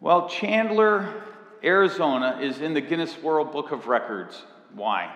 Well, 0.00 0.28
Chandler, 0.28 1.22
Arizona 1.64 2.38
is 2.40 2.60
in 2.60 2.74
the 2.74 2.80
Guinness 2.80 3.16
World 3.22 3.52
Book 3.52 3.72
of 3.72 3.86
Records. 3.86 4.44
Why? 4.74 5.14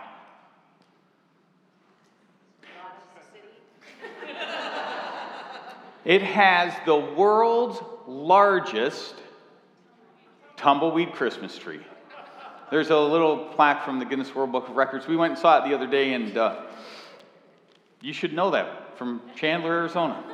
It 6.04 6.22
has 6.22 6.72
the 6.86 6.96
world's 6.96 7.78
largest 8.06 9.14
tumbleweed 10.56 11.12
Christmas 11.12 11.56
tree. 11.58 11.80
There's 12.70 12.88
a 12.88 12.98
little 12.98 13.36
plaque 13.36 13.84
from 13.84 13.98
the 13.98 14.06
Guinness 14.06 14.34
World 14.34 14.50
Book 14.50 14.68
of 14.68 14.76
Records. 14.76 15.06
We 15.06 15.16
went 15.16 15.32
and 15.32 15.38
saw 15.38 15.62
it 15.62 15.68
the 15.68 15.74
other 15.74 15.86
day, 15.86 16.14
and 16.14 16.36
uh, 16.38 16.62
you 18.00 18.14
should 18.14 18.32
know 18.32 18.50
that 18.52 18.96
from 18.96 19.20
Chandler, 19.36 19.72
Arizona. 19.72 20.24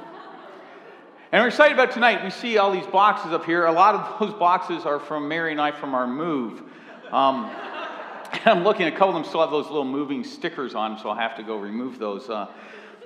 And 1.33 1.43
we're 1.43 1.49
excited 1.49 1.75
about 1.75 1.91
tonight. 1.91 2.23
We 2.23 2.31
see 2.31 2.57
all 2.57 2.71
these 2.71 2.87
boxes 2.87 3.33
up 3.33 3.45
here. 3.45 3.67
A 3.67 3.73
lot 3.73 3.97
of 3.97 4.21
those 4.21 4.39
boxes 4.39 4.87
are 4.87 5.01
from 5.01 5.27
Mary 5.27 5.51
and 5.51 5.61
I 5.61 5.73
from 5.73 5.93
our 5.93 6.07
move. 6.07 6.63
Um, 7.11 7.51
I'm 8.45 8.63
looking, 8.63 8.87
a 8.87 8.93
couple 8.93 9.09
of 9.09 9.15
them 9.15 9.25
still 9.25 9.41
have 9.41 9.51
those 9.51 9.67
little 9.67 9.85
moving 9.85 10.23
stickers 10.23 10.77
on 10.77 11.01
so 11.01 11.09
I'll 11.09 11.17
have 11.17 11.35
to 11.39 11.43
go 11.43 11.57
remove 11.57 11.99
those. 11.99 12.31
Uh, 12.31 12.47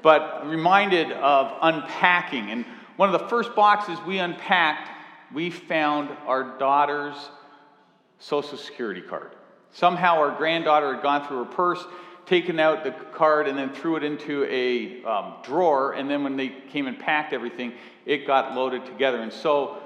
but 0.02 0.46
reminded 0.46 1.12
of 1.12 1.56
unpacking. 1.62 2.51
And 2.51 2.66
one 2.96 3.12
of 3.12 3.19
the 3.19 3.27
first 3.29 3.55
boxes 3.55 3.98
we 4.06 4.19
unpacked, 4.19 4.91
we 5.32 5.48
found 5.48 6.10
our 6.27 6.59
daughter's 6.59 7.16
Social 8.18 8.59
Security 8.59 9.01
card. 9.01 9.30
Somehow 9.73 10.16
our 10.16 10.37
granddaughter 10.37 10.93
had 10.93 11.02
gone 11.02 11.27
through 11.27 11.38
her 11.38 11.51
purse, 11.51 11.82
taken 12.30 12.61
out 12.61 12.84
the 12.84 12.93
card, 13.12 13.48
and 13.48 13.59
then 13.59 13.75
threw 13.75 13.97
it 13.97 14.05
into 14.05 14.45
a 14.45 15.02
um, 15.05 15.34
drawer. 15.43 15.95
And 15.95 16.09
then 16.09 16.23
when 16.23 16.37
they 16.37 16.51
came 16.71 16.87
and 16.87 16.97
packed 16.97 17.33
everything, 17.33 17.73
it 18.07 18.25
got 18.25 18.55
loaded 18.55 18.87
together. 18.87 19.21
And 19.21 19.33
so 19.33 19.79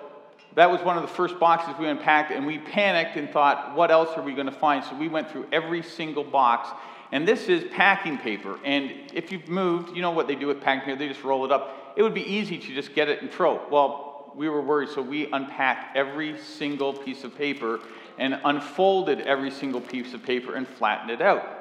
that 0.55 0.71
was 0.71 0.83
one 0.83 0.99
of 0.99 1.03
the 1.03 1.09
first 1.09 1.41
boxes 1.41 1.75
we 1.81 1.89
unpacked, 1.89 2.33
and 2.33 2.47
we 2.47 2.59
panicked 2.59 3.17
and 3.17 3.31
thought, 3.31 3.75
what 3.75 3.91
else 3.91 4.11
are 4.19 4.23
we 4.23 4.35
going 4.35 4.47
to 4.47 4.53
find? 4.53 4.85
So 4.85 4.95
we 4.95 5.09
went 5.09 5.31
through 5.31 5.47
every 5.53 5.83
single 5.83 6.23
box. 6.23 6.69
And 7.13 7.27
this 7.27 7.49
is 7.49 7.65
packing 7.73 8.19
paper. 8.19 8.59
And 8.63 8.93
if 9.15 9.33
you've 9.33 9.49
moved, 9.49 9.97
you 9.97 10.03
know 10.03 10.11
what 10.11 10.27
they 10.27 10.35
do 10.35 10.47
with 10.47 10.61
packing 10.61 10.85
paper. 10.85 10.99
They 10.99 11.09
just 11.09 11.25
roll 11.25 11.47
it 11.47 11.51
up. 11.51 11.95
It 11.97 12.03
would 12.03 12.13
be 12.13 12.31
easy 12.31 12.59
to 12.59 12.75
just 12.75 12.95
get 12.95 13.09
it 13.09 13.23
and 13.23 13.33
throw. 13.33 13.67
Well, 13.71 14.33
we 14.35 14.51
were 14.51 14.61
worried, 14.61 14.91
so 14.91 15.01
we 15.01 15.33
unpacked 15.33 15.97
every 15.97 16.39
single 16.39 16.93
piece 16.93 17.25
of 17.25 17.35
paper 17.39 17.81
and 18.19 18.39
unfolded 18.45 19.23
every 19.23 19.51
single 19.51 19.81
piece 19.81 20.13
of 20.13 20.23
paper 20.23 20.57
and 20.57 20.69
flattened 20.69 21.11
it 21.11 21.23
out. 21.23 21.54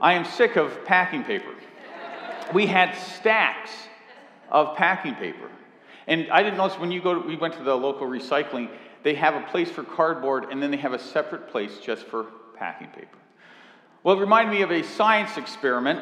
I 0.00 0.14
am 0.14 0.24
sick 0.24 0.56
of 0.56 0.84
packing 0.84 1.24
paper. 1.24 1.52
We 2.52 2.66
had 2.66 2.94
stacks 2.96 3.70
of 4.50 4.76
packing 4.76 5.14
paper. 5.14 5.48
And 6.06 6.30
I 6.30 6.42
didn't 6.42 6.58
notice 6.58 6.78
when 6.78 6.90
you 6.90 7.00
go 7.00 7.14
to, 7.14 7.20
we 7.26 7.36
went 7.36 7.54
to 7.54 7.62
the 7.62 7.74
local 7.74 8.06
recycling, 8.06 8.68
they 9.02 9.14
have 9.14 9.34
a 9.34 9.46
place 9.46 9.70
for 9.70 9.82
cardboard 9.82 10.46
and 10.50 10.62
then 10.62 10.70
they 10.70 10.76
have 10.76 10.92
a 10.92 10.98
separate 10.98 11.48
place 11.48 11.78
just 11.78 12.06
for 12.06 12.26
packing 12.56 12.88
paper. 12.88 13.18
Well, 14.04 14.16
it 14.16 14.20
reminded 14.20 14.52
me 14.52 14.62
of 14.62 14.72
a 14.72 14.82
science 14.82 15.36
experiment, 15.36 16.00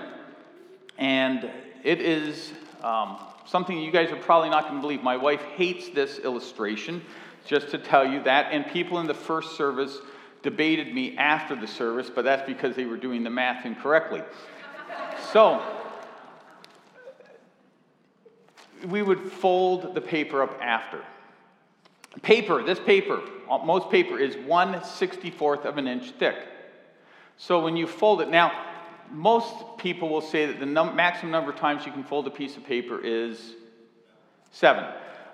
and 0.97 1.51
it 1.85 2.01
is 2.01 2.51
um, 2.83 3.19
something 3.45 3.79
you 3.79 3.91
guys 3.91 4.11
are 4.11 4.17
probably 4.17 4.49
not 4.49 4.65
going 4.65 4.77
to 4.77 4.81
believe. 4.81 5.03
My 5.03 5.19
wife 5.19 5.43
hates 5.55 5.91
this 5.91 6.19
illustration, 6.19 7.03
just 7.45 7.69
to 7.71 7.79
tell 7.79 8.07
you 8.07 8.23
that. 8.23 8.53
And 8.53 8.67
people 8.67 9.01
in 9.01 9.07
the 9.07 9.13
first 9.13 9.55
service 9.55 9.99
debated 10.43 10.95
me 10.95 11.17
after 11.17 11.55
the 11.55 11.67
service, 11.67 12.11
but 12.15 12.25
that's 12.25 12.47
because 12.47 12.77
they 12.77 12.87
were 12.87 12.97
doing 12.97 13.23
the 13.23 13.31
math 13.31 13.67
incorrectly. 13.67 14.23
so, 15.33 15.63
we 18.87 19.03
would 19.03 19.21
fold 19.33 19.95
the 19.95 20.01
paper 20.01 20.43
up 20.43 20.59
after. 20.61 21.05
Paper, 22.23 22.63
this 22.63 22.81
paper, 22.81 23.21
most 23.65 23.91
paper 23.91 24.19
is 24.19 24.37
1 24.37 24.75
64th 24.81 25.65
of 25.65 25.79
an 25.79 25.87
inch 25.87 26.11
thick. 26.13 26.37
So 27.37 27.61
when 27.61 27.77
you 27.77 27.87
fold 27.87 28.21
it, 28.21 28.29
now, 28.29 28.53
most 29.11 29.79
people 29.79 30.09
will 30.09 30.21
say 30.21 30.47
that 30.47 30.61
the 30.61 30.67
num- 30.67 30.95
maximum 30.95 31.33
number 31.33 31.51
of 31.51 31.57
times 31.57 31.87
you 31.87 31.93
can 31.93 32.05
fold 32.05 32.27
a 32.27 32.31
piece 32.31 32.57
of 32.57 32.65
paper 32.65 33.01
is 33.03 33.55
seven. 34.53 34.85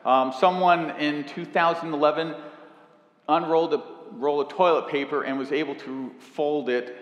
Um, 0.04 0.32
someone 0.38 0.91
in 0.98 1.25
2011 1.25 2.34
unrolled 3.28 3.75
a 3.75 3.95
roll 4.12 4.41
of 4.41 4.49
toilet 4.49 4.89
paper 4.89 5.22
and 5.22 5.39
was 5.39 5.53
able 5.53 5.75
to 5.77 6.12
fold 6.19 6.69
it 6.69 6.97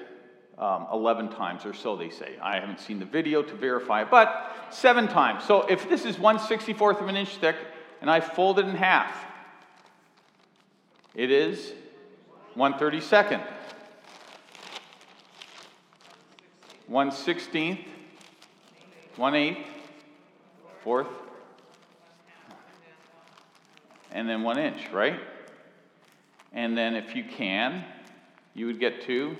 um, 0.59 0.87
11 0.93 1.31
times 1.31 1.67
or 1.67 1.75
so, 1.75 1.97
they 1.97 2.11
say. 2.11 2.37
I 2.41 2.61
haven't 2.61 2.81
seen 2.81 2.99
the 2.99 3.05
video 3.05 3.43
to 3.43 3.55
verify 3.55 4.03
it, 4.03 4.11
but 4.11 4.53
seven 4.71 5.09
times. 5.09 5.45
So 5.45 5.63
if 5.63 5.89
this 5.89 6.05
is 6.05 6.19
1 6.19 6.39
64th 6.39 7.01
of 7.01 7.09
an 7.09 7.17
inch 7.17 7.37
thick 7.37 7.57
and 8.01 8.11
I 8.11 8.21
fold 8.21 8.59
it 8.59 8.67
in 8.67 8.77
half, 8.77 9.25
it 11.15 11.31
is 11.31 11.73
1 12.55 12.75
32nd. 12.75 13.43
1 16.87 17.11
16th, 17.11 17.85
1 19.17 19.33
8th, 19.33 19.65
fourth, 20.83 21.09
and 24.13 24.29
then 24.29 24.43
1 24.43 24.59
inch, 24.59 24.91
right? 24.93 25.19
And 26.55 26.79
then 26.79 26.95
if 26.95 27.17
you 27.17 27.25
can, 27.25 27.85
you 28.55 28.67
would 28.67 28.81
get 28.81 29.03
2. 29.03 29.37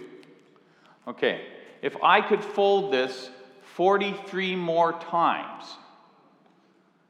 Okay, 1.07 1.47
if 1.81 1.97
I 2.03 2.21
could 2.21 2.43
fold 2.43 2.93
this 2.93 3.31
43 3.75 4.57
more 4.57 4.93
times, 4.93 5.65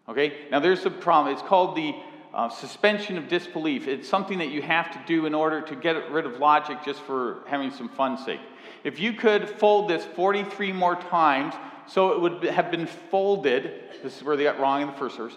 okay, 0.09 0.47
now 0.51 0.61
there's 0.61 0.85
a 0.85 0.91
problem. 0.91 1.33
It's 1.33 1.43
called 1.43 1.75
the 1.77 1.95
uh, 2.35 2.49
suspension 2.51 3.17
of 3.17 3.29
disbelief. 3.29 3.89
It's 3.89 4.09
something 4.09 4.39
that 4.39 4.49
you 4.49 4.61
have 4.61 4.91
to 4.93 5.01
do 5.07 5.27
in 5.27 5.35
order 5.35 5.63
to 5.63 5.77
get 5.77 6.11
rid 6.11 6.27
of 6.27 6.39
logic 6.39 6.79
just 6.85 7.01
for 7.01 7.39
having 7.47 7.71
some 7.71 7.89
fun 7.89 8.19
sake. 8.19 8.41
If 8.83 8.99
you 8.99 9.15
could 9.15 9.49
fold 9.49 9.89
this 9.89 10.05
43 10.05 10.73
more 10.73 10.97
times, 10.97 11.55
so 11.87 12.13
it 12.13 12.21
would 12.21 12.43
have 12.45 12.71
been 12.71 12.87
folded, 12.87 13.71
this 14.03 14.17
is 14.17 14.25
where 14.25 14.37
they 14.37 14.45
got 14.45 14.59
wrong 14.59 14.83
in 14.83 14.89
the 14.89 14.95
first 14.95 15.17
verse, 15.17 15.35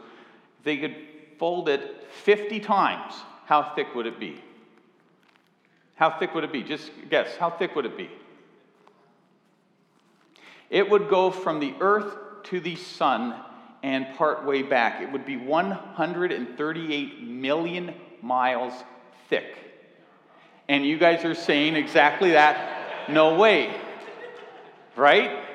if 0.60 0.64
they 0.64 0.78
could 0.78 0.96
fold 1.38 1.70
it 1.70 2.08
50 2.24 2.60
times, 2.60 3.14
how 3.46 3.62
thick 3.76 3.94
would 3.96 4.08
it 4.08 4.20
be? 4.20 4.42
How 5.98 6.12
thick 6.12 6.34
would 6.34 6.44
it 6.44 6.54
be? 6.54 6.64
Just 6.64 6.92
guess, 7.10 7.36
how 7.38 7.50
thick 7.50 7.76
would 7.76 7.86
it 7.86 7.98
be? 7.98 8.10
It 10.70 10.90
would 10.90 11.10
go 11.10 11.32
from 11.32 11.60
the 11.60 11.74
earth 11.80 12.16
to 12.46 12.60
the 12.60 12.76
sun 12.76 13.36
and 13.84 14.16
part 14.16 14.46
way 14.46 14.62
back. 14.62 15.02
It 15.02 15.12
would 15.12 15.26
be 15.26 15.38
138 15.38 17.24
million 17.24 17.94
miles 18.22 18.74
thick. 19.30 19.58
And 20.70 20.86
you 20.86 20.98
guys 20.98 21.26
are 21.26 21.36
saying 21.36 21.76
exactly 21.76 22.32
that 22.32 23.10
no 23.10 23.36
way. 23.36 23.74
Right? 24.96 25.46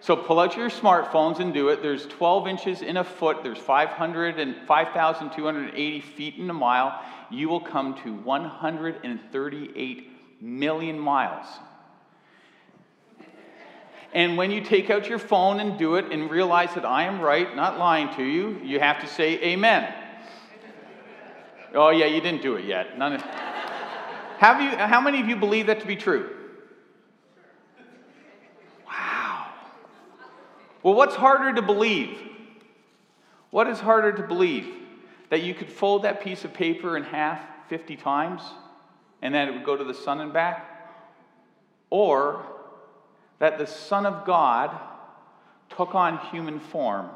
So 0.00 0.16
pull 0.16 0.40
out 0.40 0.56
your 0.56 0.68
smartphones 0.68 1.38
and 1.38 1.54
do 1.54 1.68
it. 1.68 1.80
There's 1.80 2.06
12 2.06 2.48
inches 2.48 2.82
in 2.82 2.96
a 2.96 3.04
foot. 3.04 3.44
There's 3.44 3.58
500 3.58 4.40
and 4.40 4.56
5,280 4.66 6.00
feet 6.00 6.36
in 6.38 6.50
a 6.50 6.54
mile. 6.54 7.00
You 7.32 7.48
will 7.48 7.60
come 7.60 7.94
to 8.04 8.12
138 8.12 10.42
million 10.42 10.98
miles. 10.98 11.46
And 14.12 14.36
when 14.36 14.50
you 14.50 14.60
take 14.60 14.90
out 14.90 15.08
your 15.08 15.18
phone 15.18 15.58
and 15.58 15.78
do 15.78 15.94
it 15.94 16.12
and 16.12 16.30
realize 16.30 16.74
that 16.74 16.84
I 16.84 17.04
am 17.04 17.20
right, 17.20 17.56
not 17.56 17.78
lying 17.78 18.14
to 18.16 18.22
you, 18.22 18.60
you 18.62 18.78
have 18.78 19.00
to 19.00 19.06
say 19.06 19.42
amen. 19.42 19.94
Oh, 21.74 21.88
yeah, 21.88 22.04
you 22.04 22.20
didn't 22.20 22.42
do 22.42 22.56
it 22.56 22.66
yet. 22.66 22.98
None 22.98 23.14
of... 23.14 23.22
Have 23.22 24.60
you, 24.60 24.76
how 24.76 25.00
many 25.00 25.22
of 25.22 25.28
you 25.28 25.36
believe 25.36 25.68
that 25.68 25.80
to 25.80 25.86
be 25.86 25.96
true? 25.96 26.28
Wow. 28.86 29.46
Well, 30.82 30.92
what's 30.92 31.14
harder 31.14 31.54
to 31.54 31.62
believe? 31.62 32.18
What 33.50 33.68
is 33.68 33.80
harder 33.80 34.12
to 34.12 34.22
believe? 34.22 34.81
That 35.32 35.42
you 35.42 35.54
could 35.54 35.72
fold 35.72 36.02
that 36.02 36.20
piece 36.20 36.44
of 36.44 36.52
paper 36.52 36.94
in 36.94 37.04
half 37.04 37.40
50 37.70 37.96
times 37.96 38.42
and 39.22 39.34
then 39.34 39.48
it 39.48 39.52
would 39.52 39.64
go 39.64 39.78
to 39.78 39.84
the 39.84 39.94
sun 39.94 40.20
and 40.20 40.30
back? 40.30 40.68
Or 41.88 42.44
that 43.38 43.56
the 43.56 43.66
Son 43.66 44.04
of 44.04 44.26
God 44.26 44.78
took 45.74 45.94
on 45.94 46.18
human 46.30 46.60
form 46.60 47.08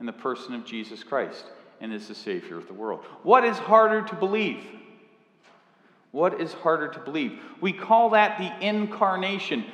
in 0.00 0.04
the 0.04 0.12
person 0.12 0.52
of 0.52 0.66
Jesus 0.66 1.02
Christ 1.02 1.46
and 1.80 1.94
is 1.94 2.08
the 2.08 2.14
Savior 2.14 2.58
of 2.58 2.66
the 2.66 2.74
world? 2.74 3.00
What 3.22 3.42
is 3.42 3.56
harder 3.56 4.02
to 4.02 4.14
believe? 4.16 4.62
What 6.10 6.38
is 6.42 6.52
harder 6.52 6.88
to 6.88 7.00
believe? 7.00 7.40
We 7.62 7.72
call 7.72 8.10
that 8.10 8.38
the 8.38 8.66
incarnation 8.66 9.64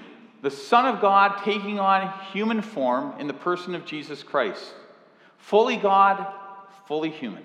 the 0.41 0.53
Son 0.53 0.87
of 0.87 1.01
God 1.01 1.43
taking 1.45 1.81
on 1.81 2.13
human 2.33 2.63
form 2.63 3.15
in 3.19 3.27
the 3.27 3.35
person 3.35 3.75
of 3.75 3.85
Jesus 3.85 4.23
Christ. 4.23 4.73
Fully 5.39 5.77
God, 5.77 6.25
fully 6.87 7.11
human. 7.11 7.43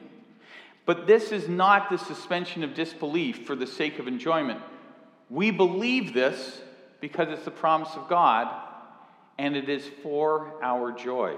But 0.88 1.06
this 1.06 1.34
is 1.34 1.50
not 1.50 1.90
the 1.90 1.98
suspension 1.98 2.64
of 2.64 2.74
disbelief 2.74 3.46
for 3.46 3.56
the 3.56 3.68
sake 3.68 4.00
of 4.00 4.08
enjoyment. 4.08 4.62
We 5.30 5.52
believe 5.52 6.14
this 6.14 6.62
because 7.02 7.28
it's 7.30 7.44
the 7.44 7.52
promise 7.52 7.94
of 7.96 8.08
God 8.08 8.48
and 9.38 9.58
it 9.58 9.68
is 9.68 9.86
for 10.02 10.54
our 10.64 10.94
joy. 10.94 11.36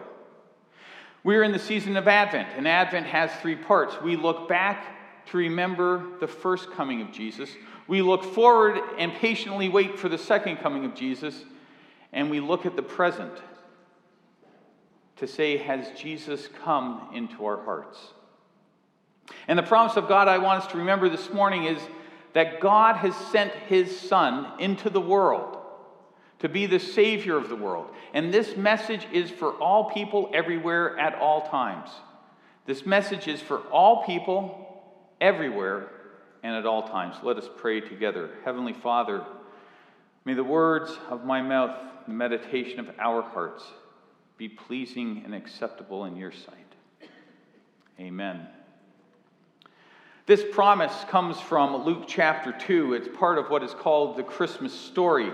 We're 1.24 1.42
in 1.42 1.52
the 1.52 1.60
season 1.60 1.98
of 1.98 2.08
Advent, 2.08 2.50
and 2.56 2.68
Advent 2.68 3.08
has 3.08 3.30
three 3.42 3.56
parts. 3.56 4.00
We 4.02 4.16
look 4.16 4.48
back 4.48 5.26
to 5.32 5.38
remember 5.38 6.06
the 6.20 6.28
first 6.28 6.72
coming 6.72 7.02
of 7.02 7.12
Jesus. 7.12 7.50
We 7.88 8.04
look 8.04 8.24
forward 8.24 8.80
and 9.00 9.12
patiently 9.14 9.68
wait 9.68 9.98
for 9.98 10.10
the 10.10 10.18
second 10.18 10.58
coming 10.58 10.86
of 10.86 10.94
Jesus. 10.94 11.44
And 12.14 12.30
we 12.30 12.40
look 12.40 12.68
at 12.68 12.76
the 12.76 12.84
present 12.84 13.34
to 15.18 15.28
say, 15.28 15.58
Has 15.58 15.92
Jesus 16.00 16.48
come 16.64 17.10
into 17.14 17.46
our 17.46 17.64
hearts? 17.64 17.98
And 19.48 19.58
the 19.58 19.64
promise 19.64 19.98
of 19.98 20.08
God 20.08 20.28
I 20.28 20.38
want 20.38 20.64
us 20.64 20.72
to 20.72 20.78
remember 20.78 21.10
this 21.10 21.32
morning 21.32 21.66
is 21.66 21.82
that 22.34 22.60
God 22.60 22.98
has 22.98 23.16
sent 23.32 23.52
his 23.52 24.00
Son 24.00 24.48
into 24.60 24.90
the 24.90 25.02
world 25.02 25.58
to 26.40 26.50
be 26.50 26.66
the 26.66 26.80
Savior 26.80 27.38
of 27.38 27.50
the 27.50 27.56
world. 27.56 27.88
And 28.14 28.34
this 28.34 28.56
message 28.56 29.06
is 29.12 29.30
for 29.30 29.54
all 29.54 29.92
people 29.92 30.32
everywhere 30.34 30.98
at 30.98 31.16
all 31.16 31.48
times. 31.48 31.90
This 32.66 32.86
message 32.86 33.28
is 33.28 33.42
for 33.42 33.60
all 33.72 34.06
people 34.06 34.84
everywhere 35.20 35.90
and 36.44 36.56
at 36.56 36.66
all 36.66 36.88
times. 36.88 37.16
Let 37.24 37.38
us 37.38 37.50
pray 37.58 37.82
together. 37.82 38.30
Heavenly 38.46 38.74
Father, 38.74 39.26
may 40.24 40.34
the 40.34 40.44
words 40.44 40.92
of 41.10 41.26
my 41.26 41.42
mouth, 41.42 41.76
the 42.06 42.14
meditation 42.14 42.80
of 42.80 42.90
our 43.00 43.22
hearts, 43.22 43.64
be 44.38 44.48
pleasing 44.48 45.24
and 45.26 45.36
acceptable 45.36 46.06
in 46.06 46.16
your 46.16 46.32
sight. 46.32 46.56
Amen. 48.00 48.48
This 50.30 50.46
promise 50.52 50.94
comes 51.06 51.40
from 51.40 51.86
Luke 51.86 52.04
chapter 52.06 52.52
2. 52.52 52.94
It's 52.94 53.08
part 53.18 53.40
of 53.40 53.50
what 53.50 53.64
is 53.64 53.74
called 53.74 54.16
the 54.16 54.22
Christmas 54.22 54.72
story. 54.72 55.34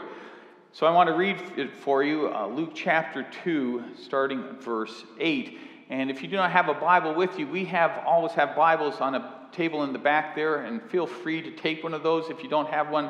So 0.72 0.88
I 0.88 0.92
want 0.92 1.10
to 1.10 1.16
read 1.18 1.36
it 1.58 1.70
for 1.74 2.02
you 2.02 2.34
uh, 2.34 2.48
Luke 2.48 2.72
chapter 2.74 3.28
2, 3.44 3.84
starting 4.02 4.56
verse 4.62 5.04
8. 5.20 5.60
And 5.90 6.10
if 6.10 6.22
you 6.22 6.30
do 6.30 6.38
not 6.38 6.50
have 6.52 6.70
a 6.70 6.74
Bible 6.74 7.14
with 7.14 7.38
you, 7.38 7.46
we 7.46 7.66
have 7.66 8.06
always 8.08 8.32
have 8.36 8.56
Bibles 8.56 9.02
on 9.02 9.16
a 9.16 9.50
table 9.52 9.84
in 9.84 9.92
the 9.92 10.00
back 10.00 10.34
there, 10.34 10.64
and 10.64 10.82
feel 10.84 11.06
free 11.06 11.42
to 11.42 11.52
take 11.52 11.84
one 11.84 11.94
of 11.94 12.02
those 12.02 12.30
if 12.30 12.42
you 12.42 12.48
don't 12.48 12.70
have 12.70 12.90
one 12.90 13.10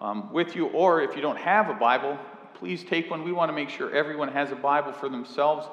um, 0.00 0.32
with 0.32 0.56
you, 0.56 0.68
or 0.68 1.02
if 1.02 1.14
you 1.14 1.20
don't 1.20 1.36
have 1.36 1.68
a 1.68 1.74
Bible, 1.74 2.18
please 2.54 2.82
take 2.82 3.10
one. 3.10 3.24
We 3.24 3.32
want 3.32 3.50
to 3.50 3.54
make 3.54 3.68
sure 3.68 3.94
everyone 3.94 4.28
has 4.28 4.52
a 4.52 4.56
Bible 4.56 4.92
for 4.92 5.10
themselves. 5.10 5.68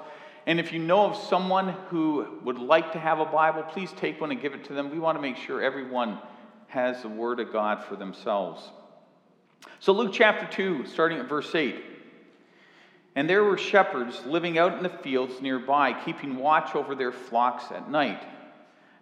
And 0.46 0.60
if 0.60 0.74
you 0.74 0.80
know 0.80 1.06
of 1.06 1.16
someone 1.16 1.70
who 1.90 2.28
would 2.44 2.60
like 2.60 2.92
to 2.94 3.00
have 3.00 3.20
a 3.20 3.26
Bible, 3.26 3.64
please 3.64 3.92
take 3.94 4.20
one 4.20 4.32
and 4.32 4.42
give 4.42 4.54
it 4.54 4.66
to 4.66 4.74
them. 4.74 4.92
We 4.92 5.00
want 5.00 5.18
to 5.18 5.22
make 5.22 5.38
sure 5.38 5.62
everyone 5.62 6.20
has 6.68 7.02
the 7.02 7.10
Word 7.10 7.40
of 7.40 7.54
God 7.54 7.84
for 7.84 7.96
themselves. 7.96 8.70
So, 9.80 9.94
Luke 9.94 10.12
chapter 10.12 10.46
2, 10.46 10.88
starting 10.88 11.20
at 11.20 11.30
verse 11.30 11.54
8. 11.56 11.76
And 13.16 13.30
there 13.30 13.44
were 13.44 13.58
shepherds 13.58 14.26
living 14.26 14.58
out 14.58 14.76
in 14.76 14.84
the 14.84 14.90
fields 14.90 15.42
nearby, 15.42 15.94
keeping 16.04 16.36
watch 16.36 16.76
over 16.76 16.96
their 16.96 17.12
flocks 17.12 17.72
at 17.72 17.90
night. 17.90 18.24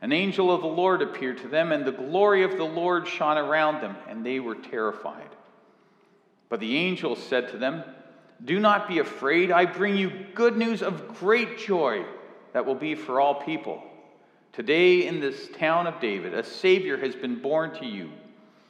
An 0.01 0.11
angel 0.11 0.53
of 0.53 0.61
the 0.61 0.67
Lord 0.67 1.01
appeared 1.01 1.37
to 1.39 1.47
them, 1.47 1.71
and 1.71 1.85
the 1.85 1.91
glory 1.91 2.43
of 2.43 2.57
the 2.57 2.65
Lord 2.65 3.07
shone 3.07 3.37
around 3.37 3.81
them, 3.81 3.95
and 4.09 4.25
they 4.25 4.39
were 4.39 4.55
terrified. 4.55 5.29
But 6.49 6.59
the 6.59 6.75
angel 6.75 7.15
said 7.15 7.49
to 7.49 7.57
them, 7.57 7.83
Do 8.43 8.59
not 8.59 8.87
be 8.87 8.99
afraid. 8.99 9.51
I 9.51 9.65
bring 9.65 9.95
you 9.95 10.11
good 10.33 10.57
news 10.57 10.81
of 10.81 11.19
great 11.19 11.59
joy 11.59 12.05
that 12.53 12.65
will 12.65 12.75
be 12.75 12.95
for 12.95 13.19
all 13.19 13.35
people. 13.35 13.83
Today, 14.51 15.07
in 15.07 15.19
this 15.19 15.47
town 15.57 15.87
of 15.87 15.99
David, 16.01 16.33
a 16.33 16.43
Savior 16.43 16.97
has 16.97 17.15
been 17.15 17.41
born 17.41 17.73
to 17.75 17.85
you. 17.85 18.11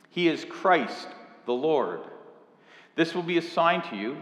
He 0.09 0.27
is 0.27 0.45
Christ 0.45 1.07
the 1.45 1.53
Lord. 1.53 2.01
This 2.95 3.15
will 3.15 3.23
be 3.23 3.37
a 3.37 3.41
sign 3.41 3.81
to 3.89 3.95
you. 3.95 4.17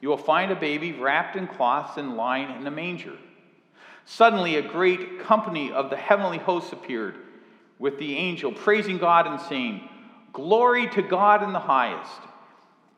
You 0.00 0.08
will 0.08 0.18
find 0.18 0.50
a 0.50 0.56
baby 0.56 0.92
wrapped 0.92 1.36
in 1.36 1.46
cloths 1.46 1.96
and 1.96 2.16
lying 2.16 2.50
in 2.60 2.66
a 2.66 2.70
manger. 2.70 3.16
Suddenly, 4.04 4.56
a 4.56 4.62
great 4.62 5.20
company 5.20 5.72
of 5.72 5.90
the 5.90 5.96
heavenly 5.96 6.38
hosts 6.38 6.72
appeared 6.72 7.16
with 7.78 7.98
the 7.98 8.16
angel, 8.16 8.52
praising 8.52 8.98
God 8.98 9.26
and 9.26 9.40
saying, 9.40 9.88
Glory 10.32 10.88
to 10.90 11.02
God 11.02 11.42
in 11.42 11.52
the 11.52 11.58
highest, 11.58 12.20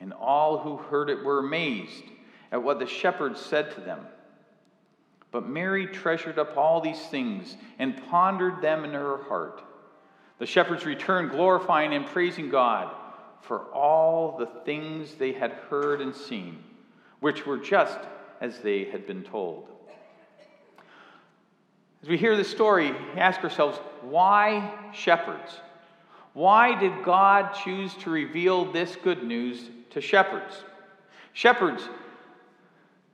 And 0.00 0.12
all 0.12 0.58
who 0.58 0.76
heard 0.76 1.10
it 1.10 1.24
were 1.24 1.40
amazed 1.40 2.04
at 2.52 2.62
what 2.62 2.78
the 2.78 2.86
shepherds 2.86 3.40
said 3.40 3.72
to 3.74 3.80
them. 3.80 4.06
But 5.30 5.48
Mary 5.48 5.86
treasured 5.86 6.38
up 6.38 6.56
all 6.56 6.80
these 6.80 7.00
things 7.08 7.56
and 7.78 8.02
pondered 8.08 8.62
them 8.62 8.84
in 8.84 8.92
her 8.92 9.24
heart. 9.24 9.62
The 10.38 10.46
shepherds 10.46 10.86
returned, 10.86 11.30
glorifying 11.30 11.92
and 11.94 12.06
praising 12.06 12.48
God 12.48 12.94
for 13.42 13.60
all 13.72 14.38
the 14.38 14.46
things 14.64 15.14
they 15.14 15.32
had 15.32 15.52
heard 15.52 16.00
and 16.00 16.14
seen, 16.14 16.62
which 17.20 17.44
were 17.44 17.58
just 17.58 17.98
as 18.40 18.58
they 18.60 18.84
had 18.84 19.06
been 19.06 19.22
told. 19.22 19.68
As 22.02 22.08
we 22.08 22.16
hear 22.16 22.36
this 22.36 22.50
story, 22.50 22.92
we 22.92 23.20
ask 23.20 23.42
ourselves, 23.42 23.78
why 24.02 24.72
shepherds? 24.92 25.60
Why 26.32 26.78
did 26.78 27.02
God 27.04 27.52
choose 27.64 27.92
to 27.96 28.10
reveal 28.10 28.70
this 28.70 28.94
good 28.96 29.24
news 29.24 29.68
to 29.90 30.00
shepherds? 30.00 30.54
Shepherds 31.32 31.88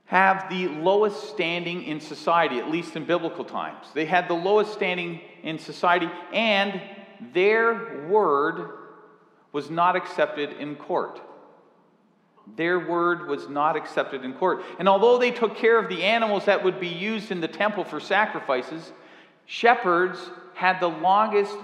have 0.05 0.49
the 0.49 0.67
lowest 0.67 1.29
standing 1.29 1.83
in 1.83 1.99
society, 1.99 2.59
at 2.59 2.69
least 2.69 2.95
in 2.95 3.05
biblical 3.05 3.43
times. 3.43 3.87
They 3.93 4.05
had 4.05 4.27
the 4.27 4.35
lowest 4.35 4.73
standing 4.73 5.19
in 5.43 5.57
society, 5.57 6.09
and 6.31 6.79
their 7.33 8.07
word 8.07 8.71
was 9.51 9.69
not 9.69 9.95
accepted 9.95 10.53
in 10.59 10.75
court. 10.75 11.21
Their 12.55 12.87
word 12.87 13.27
was 13.27 13.49
not 13.49 13.75
accepted 13.75 14.23
in 14.23 14.33
court. 14.33 14.63
And 14.77 14.87
although 14.87 15.17
they 15.17 15.31
took 15.31 15.55
care 15.55 15.79
of 15.79 15.89
the 15.89 16.03
animals 16.03 16.45
that 16.45 16.63
would 16.63 16.79
be 16.79 16.87
used 16.87 17.31
in 17.31 17.41
the 17.41 17.47
temple 17.47 17.83
for 17.83 17.99
sacrifices, 17.99 18.91
shepherds 19.45 20.19
had 20.53 20.79
the 20.79 20.89
longest 20.89 21.57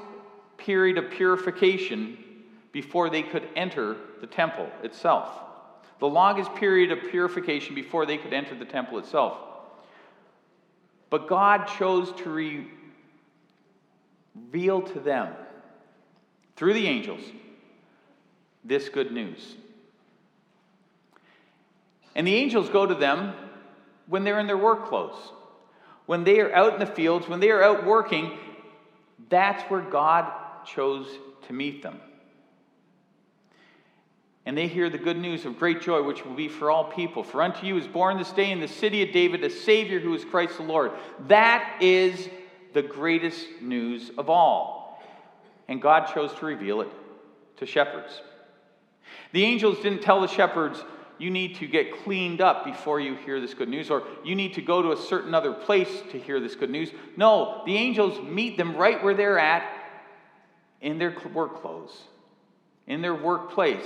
period 0.58 0.98
of 0.98 1.12
purification 1.12 2.18
before 2.72 3.10
they 3.10 3.24
could 3.24 3.48
enter 3.56 3.98
the 4.22 4.28
temple 4.28 4.70
itself. 4.84 5.30
The 6.00 6.08
longest 6.08 6.56
period 6.56 6.92
of 6.92 7.12
purification 7.12 7.76
before 7.76 8.06
they 8.06 8.18
could 8.18 8.34
enter 8.34 8.56
the 8.56 8.66
temple 8.66 8.98
itself. 8.98 9.38
But 11.10 11.28
God 11.28 11.66
chose 11.78 12.12
to 12.24 12.66
reveal 14.36 14.82
to 14.82 15.00
them, 15.00 15.34
through 16.56 16.74
the 16.74 16.88
angels, 16.88 17.22
this 18.64 18.90
good 18.90 19.12
news. 19.12 19.56
And 22.16 22.26
the 22.26 22.36
angels 22.36 22.70
go 22.70 22.86
to 22.86 22.96
them 22.96 23.34
when 24.08 24.24
they're 24.24 24.40
in 24.40 24.48
their 24.48 24.58
work 24.58 24.88
clothes. 24.88 25.18
When 26.06 26.24
they 26.24 26.40
are 26.40 26.54
out 26.54 26.74
in 26.74 26.80
the 26.80 26.86
fields, 26.86 27.28
when 27.28 27.40
they 27.40 27.52
are 27.52 27.64
out 27.64 27.86
working, 27.86 28.38
that's 29.30 29.62
where 29.70 29.82
God 29.82 30.32
chose 30.66 31.08
to 31.48 31.54
meet 31.54 31.84
them. 31.84 32.00
And 34.46 34.58
they 34.58 34.68
hear 34.68 34.90
the 34.90 34.98
good 34.98 35.18
news 35.18 35.46
of 35.46 35.60
great 35.60 35.82
joy, 35.82 36.02
which 36.02 36.26
will 36.26 36.34
be 36.34 36.48
for 36.48 36.72
all 36.72 36.86
people. 36.86 37.24
For 37.24 37.42
unto 37.44 37.66
you 37.66 37.78
is 37.78 37.88
born 37.88 38.18
this 38.18 38.32
day 38.32 38.52
in 38.52 38.60
the 38.60 38.68
city 38.68 39.04
of 39.04 39.14
David 39.14 39.44
a 39.44 39.50
Savior 39.50 40.00
who 40.00 40.14
is 40.16 40.26
Christ 40.26 40.58
the 40.58 40.64
Lord. 40.64 40.92
That 41.28 41.78
is 41.80 42.28
the 42.74 42.82
greatest 42.82 43.48
news 43.62 44.12
of 44.18 44.30
all. 44.30 45.04
And 45.68 45.82
God 45.82 46.12
chose 46.14 46.34
to 46.36 46.46
reveal 46.46 46.82
it 46.82 46.90
to 47.58 47.66
shepherds. 47.66 48.22
The 49.32 49.44
angels 49.44 49.78
didn't 49.82 50.02
tell 50.02 50.22
the 50.22 50.28
shepherds, 50.28 50.84
you 51.20 51.30
need 51.30 51.56
to 51.58 51.68
get 51.68 52.04
cleaned 52.04 52.42
up 52.42 52.66
before 52.66 53.00
you 53.00 53.16
hear 53.16 53.40
this 53.40 53.54
good 53.54 53.70
news, 53.70 53.92
or 53.92 54.04
you 54.24 54.34
need 54.34 54.56
to 54.56 54.62
go 54.62 54.82
to 54.82 54.92
a 54.92 54.98
certain 54.98 55.36
other 55.36 55.54
place 55.54 56.02
to 56.12 56.20
hear 56.20 56.40
this 56.40 56.56
good 56.56 56.72
news. 56.72 56.90
No, 57.16 57.62
the 57.66 57.76
angels 57.76 58.20
meet 58.28 58.58
them 58.58 58.76
right 58.76 59.02
where 59.04 59.14
they're 59.14 59.38
at 59.38 59.64
in 60.82 60.98
their 60.98 61.16
work 61.32 61.62
clothes, 61.62 61.96
in 62.88 63.02
their 63.02 63.14
workplace, 63.14 63.86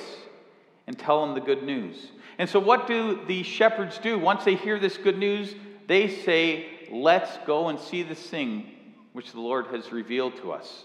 and 0.88 0.98
tell 0.98 1.26
them 1.26 1.34
the 1.34 1.42
good 1.42 1.64
news. 1.64 2.12
And 2.38 2.50
so, 2.50 2.60
what 2.60 2.88
do 2.88 3.22
the 3.28 3.44
shepherds 3.44 3.98
do? 3.98 4.20
Once 4.20 4.44
they 4.44 4.56
hear 4.56 4.80
this 4.80 4.98
good 4.98 5.18
news, 5.18 5.56
they 5.88 6.10
say, 6.10 6.68
Let's 6.92 7.32
go 7.48 7.70
and 7.70 7.80
see 7.80 8.04
this 8.04 8.22
thing 8.22 8.72
which 9.14 9.32
the 9.32 9.40
Lord 9.40 9.68
has 9.68 9.92
revealed 9.92 10.36
to 10.38 10.52
us. 10.52 10.84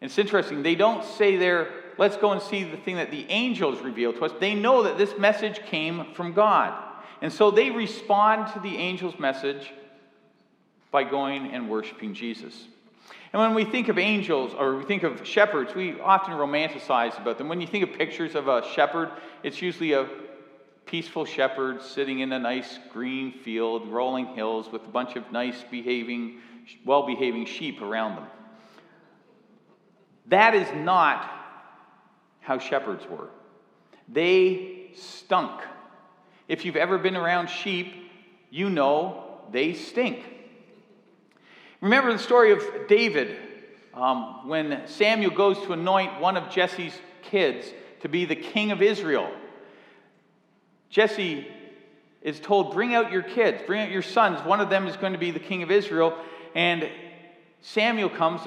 And 0.00 0.08
it's 0.08 0.18
interesting, 0.18 0.62
they 0.62 0.76
don't 0.76 1.04
say 1.04 1.36
there, 1.36 1.68
let's 1.96 2.16
go 2.16 2.30
and 2.30 2.40
see 2.40 2.62
the 2.62 2.76
thing 2.76 2.96
that 2.96 3.10
the 3.10 3.26
angels 3.28 3.80
revealed 3.80 4.16
to 4.16 4.24
us. 4.26 4.32
They 4.38 4.54
know 4.54 4.84
that 4.84 4.96
this 4.96 5.18
message 5.18 5.60
came 5.66 6.12
from 6.14 6.34
God. 6.34 6.84
And 7.20 7.32
so 7.32 7.50
they 7.50 7.70
respond 7.70 8.52
to 8.52 8.60
the 8.60 8.76
angel's 8.78 9.18
message 9.18 9.72
by 10.92 11.02
going 11.02 11.52
and 11.52 11.68
worshiping 11.68 12.14
Jesus. 12.14 12.68
And 13.32 13.40
when 13.40 13.54
we 13.54 13.64
think 13.64 13.88
of 13.88 13.98
angels 13.98 14.54
or 14.54 14.76
we 14.76 14.84
think 14.84 15.02
of 15.02 15.26
shepherds, 15.26 15.74
we 15.74 16.00
often 16.00 16.34
romanticize 16.34 17.20
about 17.20 17.38
them. 17.38 17.48
When 17.48 17.60
you 17.60 17.66
think 17.66 17.84
of 17.84 17.98
pictures 17.98 18.34
of 18.34 18.48
a 18.48 18.66
shepherd, 18.74 19.10
it's 19.42 19.60
usually 19.60 19.92
a 19.92 20.08
peaceful 20.86 21.26
shepherd 21.26 21.82
sitting 21.82 22.20
in 22.20 22.32
a 22.32 22.38
nice 22.38 22.78
green 22.90 23.32
field, 23.32 23.88
rolling 23.88 24.26
hills 24.34 24.72
with 24.72 24.82
a 24.84 24.88
bunch 24.88 25.16
of 25.16 25.30
nice 25.30 25.62
behaving, 25.70 26.38
well 26.84 27.06
behaving 27.06 27.44
sheep 27.44 27.82
around 27.82 28.16
them. 28.16 28.26
That 30.26 30.54
is 30.54 30.68
not 30.74 31.30
how 32.40 32.58
shepherds 32.58 33.06
were. 33.06 33.28
They 34.08 34.90
stunk. 34.94 35.60
If 36.48 36.64
you've 36.64 36.76
ever 36.76 36.96
been 36.96 37.16
around 37.16 37.48
sheep, 37.48 37.92
you 38.50 38.70
know 38.70 39.42
they 39.52 39.74
stink. 39.74 40.24
Remember 41.80 42.12
the 42.12 42.18
story 42.18 42.52
of 42.52 42.62
David 42.88 43.36
um, 43.94 44.48
when 44.48 44.82
Samuel 44.86 45.30
goes 45.30 45.58
to 45.58 45.72
anoint 45.72 46.20
one 46.20 46.36
of 46.36 46.50
Jesse's 46.50 46.92
kids 47.22 47.66
to 48.00 48.08
be 48.08 48.24
the 48.24 48.36
king 48.36 48.72
of 48.72 48.82
Israel. 48.82 49.30
Jesse 50.90 51.46
is 52.22 52.40
told, 52.40 52.72
Bring 52.72 52.94
out 52.94 53.12
your 53.12 53.22
kids, 53.22 53.62
bring 53.66 53.80
out 53.80 53.90
your 53.90 54.02
sons. 54.02 54.44
One 54.44 54.60
of 54.60 54.70
them 54.70 54.86
is 54.86 54.96
going 54.96 55.12
to 55.12 55.18
be 55.18 55.30
the 55.30 55.40
king 55.40 55.62
of 55.62 55.70
Israel. 55.70 56.16
And 56.54 56.88
Samuel 57.60 58.10
comes 58.10 58.40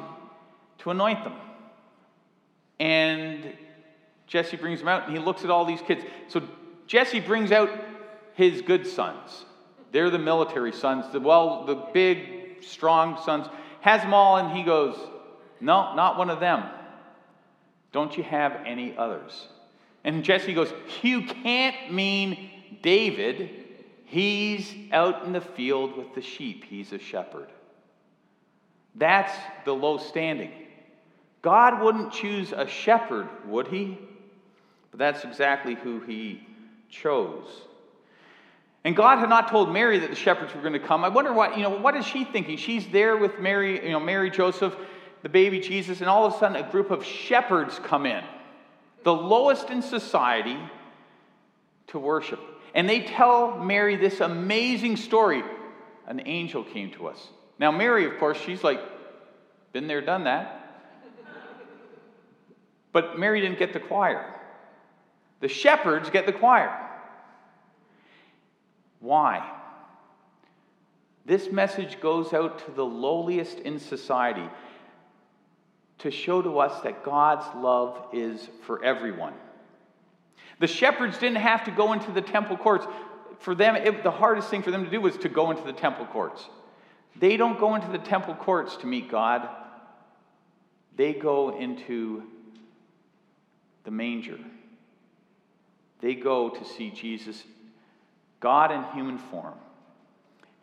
to 0.79 0.91
anoint 0.91 1.23
them. 1.23 1.35
And 2.79 3.53
Jesse 4.27 4.57
brings 4.57 4.79
them 4.79 4.87
out 4.87 5.07
and 5.07 5.15
he 5.15 5.23
looks 5.23 5.43
at 5.43 5.49
all 5.49 5.65
these 5.65 5.81
kids. 5.81 6.03
So 6.27 6.41
Jesse 6.87 7.19
brings 7.19 7.51
out 7.51 7.69
his 8.33 8.61
good 8.61 8.87
sons. 8.87 9.45
They're 9.91 10.09
the 10.09 10.19
military 10.19 10.71
sons, 10.71 11.05
the 11.11 11.19
well, 11.19 11.65
the 11.65 11.75
big, 11.75 12.40
strong 12.61 13.19
sons. 13.23 13.47
Has 13.81 14.01
them 14.01 14.13
all, 14.13 14.37
and 14.37 14.55
he 14.55 14.63
goes, 14.63 14.95
No, 15.59 15.95
not 15.95 16.17
one 16.17 16.29
of 16.29 16.39
them. 16.39 16.63
Don't 17.91 18.15
you 18.17 18.23
have 18.23 18.61
any 18.65 18.95
others? 18.97 19.47
And 20.03 20.23
Jesse 20.23 20.53
goes, 20.53 20.73
You 21.01 21.23
can't 21.23 21.93
mean 21.93 22.49
David. 22.81 23.49
He's 24.05 24.73
out 24.91 25.23
in 25.25 25.33
the 25.33 25.41
field 25.41 25.97
with 25.97 26.13
the 26.15 26.21
sheep, 26.21 26.65
he's 26.65 26.91
a 26.91 26.99
shepherd. 26.99 27.49
That's 28.95 29.33
the 29.63 29.73
low 29.73 29.97
standing. 29.97 30.51
God 31.41 31.81
wouldn't 31.81 32.11
choose 32.11 32.51
a 32.51 32.67
shepherd, 32.67 33.27
would 33.47 33.67
he? 33.67 33.97
But 34.91 34.99
that's 34.99 35.23
exactly 35.23 35.75
who 35.75 36.01
he 36.01 36.45
chose. 36.89 37.47
And 38.83 38.95
God 38.95 39.19
had 39.19 39.29
not 39.29 39.49
told 39.49 39.71
Mary 39.71 39.99
that 39.99 40.09
the 40.09 40.15
shepherds 40.15 40.55
were 40.55 40.61
going 40.61 40.73
to 40.73 40.79
come. 40.79 41.03
I 41.03 41.09
wonder 41.09 41.31
what, 41.31 41.55
you 41.55 41.63
know, 41.63 41.69
what 41.69 41.95
is 41.95 42.05
she 42.05 42.23
thinking? 42.23 42.57
She's 42.57 42.87
there 42.87 43.15
with 43.15 43.39
Mary, 43.39 43.83
you 43.85 43.91
know, 43.91 43.99
Mary, 43.99 44.31
Joseph, 44.31 44.75
the 45.21 45.29
baby 45.29 45.59
Jesus, 45.59 45.99
and 46.01 46.09
all 46.09 46.25
of 46.25 46.33
a 46.33 46.39
sudden 46.39 46.57
a 46.57 46.69
group 46.71 46.89
of 46.89 47.05
shepherds 47.05 47.79
come 47.83 48.07
in, 48.07 48.23
the 49.03 49.13
lowest 49.13 49.69
in 49.69 49.83
society, 49.83 50.57
to 51.87 51.99
worship. 51.99 52.39
And 52.73 52.89
they 52.89 53.01
tell 53.01 53.59
Mary 53.59 53.97
this 53.97 54.19
amazing 54.19 54.97
story. 54.97 55.43
An 56.07 56.21
angel 56.25 56.63
came 56.63 56.91
to 56.93 57.07
us. 57.07 57.27
Now, 57.59 57.71
Mary, 57.71 58.05
of 58.05 58.17
course, 58.17 58.39
she's 58.39 58.63
like, 58.63 58.81
been 59.73 59.87
there, 59.87 60.01
done 60.01 60.23
that. 60.23 60.57
But 62.91 63.19
Mary 63.19 63.41
didn't 63.41 63.59
get 63.59 63.73
the 63.73 63.79
choir. 63.79 64.33
The 65.39 65.47
shepherds 65.47 66.09
get 66.09 66.25
the 66.25 66.33
choir. 66.33 66.90
Why? 69.01 69.51
This 71.25 71.51
message 71.51 71.99
goes 71.99 72.33
out 72.33 72.65
to 72.65 72.71
the 72.71 72.85
lowliest 72.85 73.59
in 73.59 73.79
society 73.79 74.47
to 75.99 76.09
show 76.09 76.41
to 76.41 76.59
us 76.59 76.81
that 76.81 77.03
God's 77.03 77.45
love 77.55 78.07
is 78.13 78.49
for 78.65 78.83
everyone. 78.83 79.33
The 80.59 80.67
shepherds 80.67 81.17
didn't 81.17 81.37
have 81.37 81.65
to 81.65 81.71
go 81.71 81.93
into 81.93 82.11
the 82.11 82.21
temple 82.21 82.57
courts. 82.57 82.85
For 83.39 83.53
them, 83.55 83.75
it, 83.75 84.03
the 84.03 84.11
hardest 84.11 84.49
thing 84.49 84.61
for 84.61 84.71
them 84.71 84.85
to 84.85 84.91
do 84.91 85.01
was 85.01 85.17
to 85.17 85.29
go 85.29 85.51
into 85.51 85.63
the 85.63 85.73
temple 85.73 86.05
courts. 86.05 86.47
They 87.19 87.37
don't 87.37 87.59
go 87.59 87.75
into 87.75 87.91
the 87.91 87.97
temple 87.97 88.35
courts 88.35 88.77
to 88.77 88.87
meet 88.87 89.09
God, 89.09 89.47
they 90.95 91.13
go 91.13 91.57
into 91.57 92.23
the 93.83 93.91
manger. 93.91 94.37
They 95.99 96.15
go 96.15 96.49
to 96.49 96.65
see 96.65 96.89
Jesus, 96.89 97.43
God 98.41 98.71
in 98.71 98.83
human 98.93 99.17
form. 99.17 99.53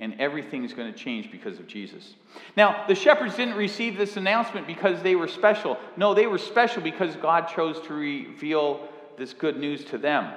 And 0.00 0.20
everything's 0.20 0.74
going 0.74 0.92
to 0.92 0.96
change 0.96 1.32
because 1.32 1.58
of 1.58 1.66
Jesus. 1.66 2.14
Now, 2.56 2.84
the 2.86 2.94
shepherds 2.94 3.34
didn't 3.34 3.56
receive 3.56 3.96
this 3.96 4.16
announcement 4.16 4.66
because 4.66 5.02
they 5.02 5.16
were 5.16 5.26
special. 5.26 5.76
No, 5.96 6.14
they 6.14 6.26
were 6.26 6.38
special 6.38 6.82
because 6.82 7.16
God 7.16 7.48
chose 7.48 7.80
to 7.88 7.94
reveal 7.94 8.88
this 9.16 9.32
good 9.32 9.58
news 9.58 9.84
to 9.86 9.98
them. 9.98 10.32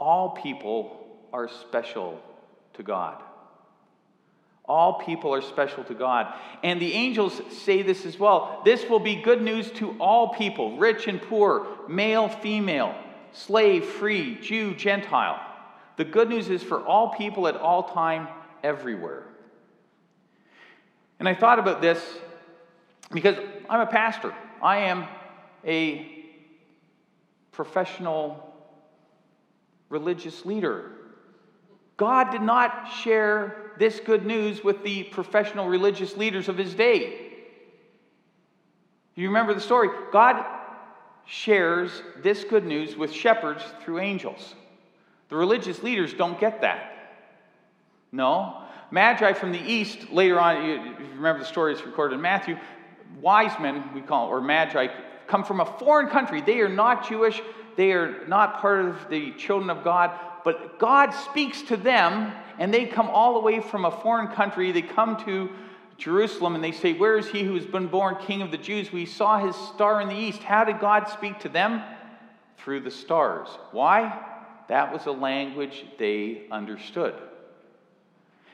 All 0.00 0.30
people 0.30 1.06
are 1.32 1.48
special 1.48 2.22
to 2.74 2.82
God. 2.82 3.22
All 4.64 5.00
people 5.00 5.34
are 5.34 5.42
special 5.42 5.82
to 5.84 5.94
God. 5.94 6.32
And 6.62 6.80
the 6.80 6.92
angels 6.92 7.40
say 7.50 7.82
this 7.82 8.04
as 8.04 8.18
well. 8.18 8.62
This 8.64 8.88
will 8.88 9.00
be 9.00 9.16
good 9.16 9.42
news 9.42 9.70
to 9.72 9.96
all 9.98 10.34
people, 10.34 10.76
rich 10.76 11.06
and 11.06 11.20
poor, 11.20 11.66
male, 11.88 12.28
female, 12.28 12.94
slave, 13.32 13.84
free, 13.84 14.38
Jew, 14.40 14.74
Gentile. 14.74 15.40
The 15.96 16.04
good 16.04 16.28
news 16.28 16.48
is 16.48 16.62
for 16.62 16.84
all 16.84 17.10
people 17.10 17.48
at 17.48 17.56
all 17.56 17.82
time, 17.82 18.28
everywhere. 18.62 19.24
And 21.18 21.28
I 21.28 21.34
thought 21.34 21.58
about 21.58 21.80
this 21.80 22.00
because 23.10 23.36
I'm 23.68 23.80
a 23.80 23.86
pastor. 23.86 24.32
I 24.62 24.78
am 24.78 25.06
a 25.64 26.24
professional 27.52 28.54
religious 29.88 30.44
leader. 30.44 30.92
God 31.96 32.30
did 32.30 32.42
not 32.42 32.92
share 33.02 33.72
this 33.78 33.98
good 34.00 34.24
news 34.24 34.62
with 34.62 34.84
the 34.84 35.04
professional 35.04 35.66
religious 35.66 36.16
leaders 36.16 36.48
of 36.48 36.56
his 36.56 36.74
day. 36.74 37.24
You 39.14 39.26
remember 39.28 39.52
the 39.54 39.60
story? 39.60 39.88
God 40.12 40.44
shares 41.28 42.02
this 42.22 42.42
good 42.42 42.64
news 42.64 42.96
with 42.96 43.12
shepherds 43.12 43.62
through 43.84 44.00
angels. 44.00 44.54
The 45.28 45.36
religious 45.36 45.82
leaders 45.82 46.14
don't 46.14 46.40
get 46.40 46.62
that. 46.62 47.20
No. 48.10 48.62
Magi 48.90 49.34
from 49.34 49.52
the 49.52 49.60
east, 49.60 50.10
later 50.10 50.40
on, 50.40 50.56
if 50.56 50.86
you 50.86 51.06
remember 51.14 51.40
the 51.40 51.44
story 51.44 51.74
it's 51.74 51.84
recorded 51.84 52.14
in 52.14 52.22
Matthew, 52.22 52.56
wise 53.20 53.52
men, 53.60 53.84
we 53.94 54.00
call 54.00 54.28
or 54.28 54.40
magi, 54.40 54.88
come 55.26 55.44
from 55.44 55.60
a 55.60 55.66
foreign 55.66 56.08
country. 56.08 56.40
They 56.40 56.60
are 56.60 56.68
not 56.68 57.06
Jewish, 57.06 57.42
they 57.76 57.92
are 57.92 58.26
not 58.26 58.60
part 58.60 58.86
of 58.86 59.10
the 59.10 59.32
children 59.32 59.68
of 59.68 59.84
God, 59.84 60.18
but 60.44 60.78
God 60.78 61.10
speaks 61.10 61.60
to 61.62 61.76
them 61.76 62.32
and 62.58 62.72
they 62.72 62.86
come 62.86 63.10
all 63.10 63.34
the 63.34 63.40
way 63.40 63.60
from 63.60 63.84
a 63.84 63.90
foreign 63.90 64.28
country. 64.28 64.72
They 64.72 64.82
come 64.82 65.22
to 65.26 65.50
Jerusalem 65.98 66.54
and 66.54 66.62
they 66.62 66.72
say, 66.72 66.92
Where 66.92 67.18
is 67.18 67.28
he 67.28 67.42
who 67.42 67.54
has 67.56 67.66
been 67.66 67.88
born 67.88 68.16
king 68.24 68.40
of 68.40 68.50
the 68.50 68.56
Jews? 68.56 68.92
We 68.92 69.04
saw 69.04 69.44
his 69.44 69.54
star 69.54 70.00
in 70.00 70.08
the 70.08 70.14
east. 70.14 70.42
How 70.42 70.64
did 70.64 70.80
God 70.80 71.08
speak 71.08 71.40
to 71.40 71.48
them? 71.48 71.82
Through 72.58 72.80
the 72.80 72.90
stars. 72.90 73.48
Why? 73.72 74.24
That 74.68 74.92
was 74.92 75.06
a 75.06 75.12
language 75.12 75.84
they 75.98 76.42
understood. 76.50 77.14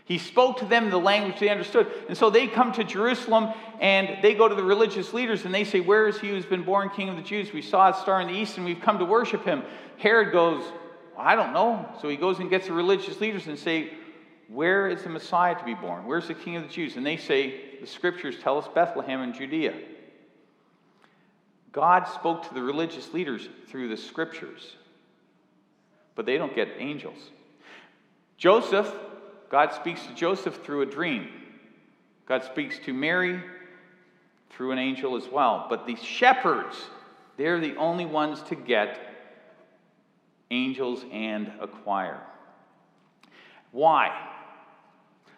He 0.07 0.19
spoke 0.19 0.59
to 0.59 0.67
them 0.67 0.91
the 0.91 0.99
language 0.99 1.41
they 1.41 1.49
understood. 1.49 1.91
And 2.09 2.17
so 2.17 2.29
they 2.29 2.47
come 2.47 2.73
to 2.73 2.85
Jerusalem 2.85 3.53
and 3.81 4.23
they 4.23 4.35
go 4.35 4.47
to 4.49 4.55
the 4.55 4.63
religious 4.63 5.15
leaders 5.15 5.45
and 5.45 5.55
they 5.55 5.65
say, 5.65 5.81
Where 5.81 6.09
is 6.09 6.19
he 6.21 6.29
who's 6.29 6.47
been 6.47 6.63
born 6.63 6.91
king 6.91 7.09
of 7.09 7.17
the 7.17 7.23
Jews? 7.23 7.53
We 7.53 7.63
saw 7.63 7.93
his 7.93 8.01
star 8.01 8.21
in 8.21 8.29
the 8.29 8.35
east 8.35 8.57
and 8.57 8.65
we've 8.65 8.81
come 8.81 8.99
to 8.99 9.05
worship 9.05 9.45
him. 9.45 9.63
Herod 9.99 10.33
goes, 10.33 10.65
I 11.19 11.37
don't 11.37 11.53
know. 11.53 11.89
So 12.01 12.09
he 12.09 12.17
goes 12.17 12.39
and 12.39 12.49
gets 12.49 12.67
the 12.67 12.73
religious 12.73 13.21
leaders 13.21 13.47
and 13.47 13.59
say, 13.59 13.93
Where 14.55 14.89
is 14.89 15.03
the 15.03 15.09
Messiah 15.09 15.59
to 15.59 15.65
be 15.65 15.75
born? 15.75 16.07
Where's 16.07 16.29
the 16.29 16.35
King 16.35 16.55
of 16.55 16.63
the 16.63 16.69
Jews? 16.69 16.97
And 16.97 17.05
they 17.05 17.17
say, 17.17 17.79
The 17.81 17.89
scriptures 17.89 18.37
tell 18.41 18.57
us 18.57 18.69
Bethlehem 18.73 19.21
in 19.23 19.33
Judea. 19.33 19.75
God 21.73 22.07
spoke 22.07 22.47
to 22.47 22.55
the 22.55 22.63
religious 22.63 23.13
leaders 23.13 23.49
through 23.67 23.89
the 23.89 23.97
scriptures, 23.97 24.77
but 26.15 26.25
they 26.25 26.39
don't 26.39 26.55
get 26.55 26.69
angels. 26.79 27.19
Joseph, 28.37 28.93
God 29.51 29.73
speaks 29.73 30.07
to 30.07 30.15
Joseph 30.15 30.63
through 30.65 30.83
a 30.83 30.87
dream. 30.87 31.29
God 32.27 32.45
speaks 32.45 32.79
to 32.85 32.93
Mary 32.93 33.43
through 34.51 34.71
an 34.71 34.79
angel 34.79 35.17
as 35.17 35.27
well. 35.27 35.67
But 35.69 35.85
the 35.85 35.97
shepherds, 35.97 36.77
they're 37.37 37.59
the 37.59 37.75
only 37.75 38.07
ones 38.07 38.41
to 38.45 38.55
get 38.55 39.01
angels, 40.51 41.05
and 41.11 41.51
a 41.61 41.67
choir. 41.67 42.21
Why? 43.73 44.13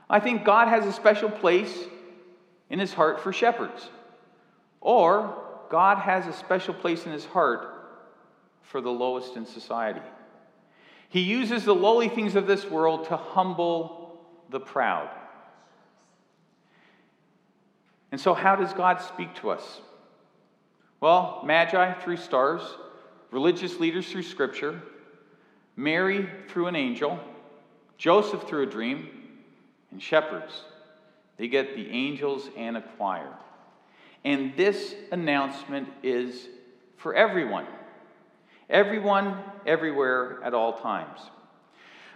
I 0.08 0.20
think 0.20 0.44
God 0.44 0.68
has 0.68 0.86
a 0.86 0.92
special 0.92 1.30
place 1.30 1.76
in 2.70 2.78
his 2.78 2.92
heart 2.92 3.20
for 3.20 3.32
shepherds. 3.32 3.88
Or 4.80 5.42
God 5.70 5.98
has 5.98 6.26
a 6.26 6.32
special 6.32 6.75
place 6.75 7.06
in 7.06 7.12
his 7.12 7.25
heart 7.25 7.72
for 8.62 8.80
the 8.80 8.90
lowest 8.90 9.36
in 9.36 9.46
society. 9.46 10.02
He 11.08 11.20
uses 11.20 11.64
the 11.64 11.75
lowly 11.75 12.08
things 12.08 12.36
of 12.36 12.46
this 12.46 12.64
world 12.64 13.06
to 13.06 13.16
humble 13.16 14.20
the 14.50 14.60
proud. 14.60 15.08
And 18.12 18.20
so, 18.20 18.34
how 18.34 18.56
does 18.56 18.72
God 18.72 19.00
speak 19.00 19.34
to 19.36 19.50
us? 19.50 19.80
Well, 21.00 21.42
Magi 21.44 21.94
through 22.00 22.16
stars, 22.16 22.62
religious 23.30 23.78
leaders 23.78 24.10
through 24.10 24.22
scripture, 24.22 24.80
Mary 25.76 26.28
through 26.48 26.68
an 26.68 26.76
angel, 26.76 27.18
Joseph 27.98 28.44
through 28.44 28.62
a 28.62 28.66
dream, 28.66 29.15
and 29.90 30.02
shepherds. 30.02 30.62
They 31.37 31.49
get 31.49 31.76
the 31.76 31.90
angels 31.90 32.49
and 32.57 32.76
a 32.76 32.83
choir. 32.83 33.33
And 34.25 34.57
this 34.57 34.95
announcement 35.12 35.88
is 36.02 36.49
for 36.97 37.14
everyone. 37.14 37.66
Everyone, 38.69 39.38
everywhere, 39.64 40.40
at 40.43 40.55
all 40.55 40.78
times. 40.78 41.21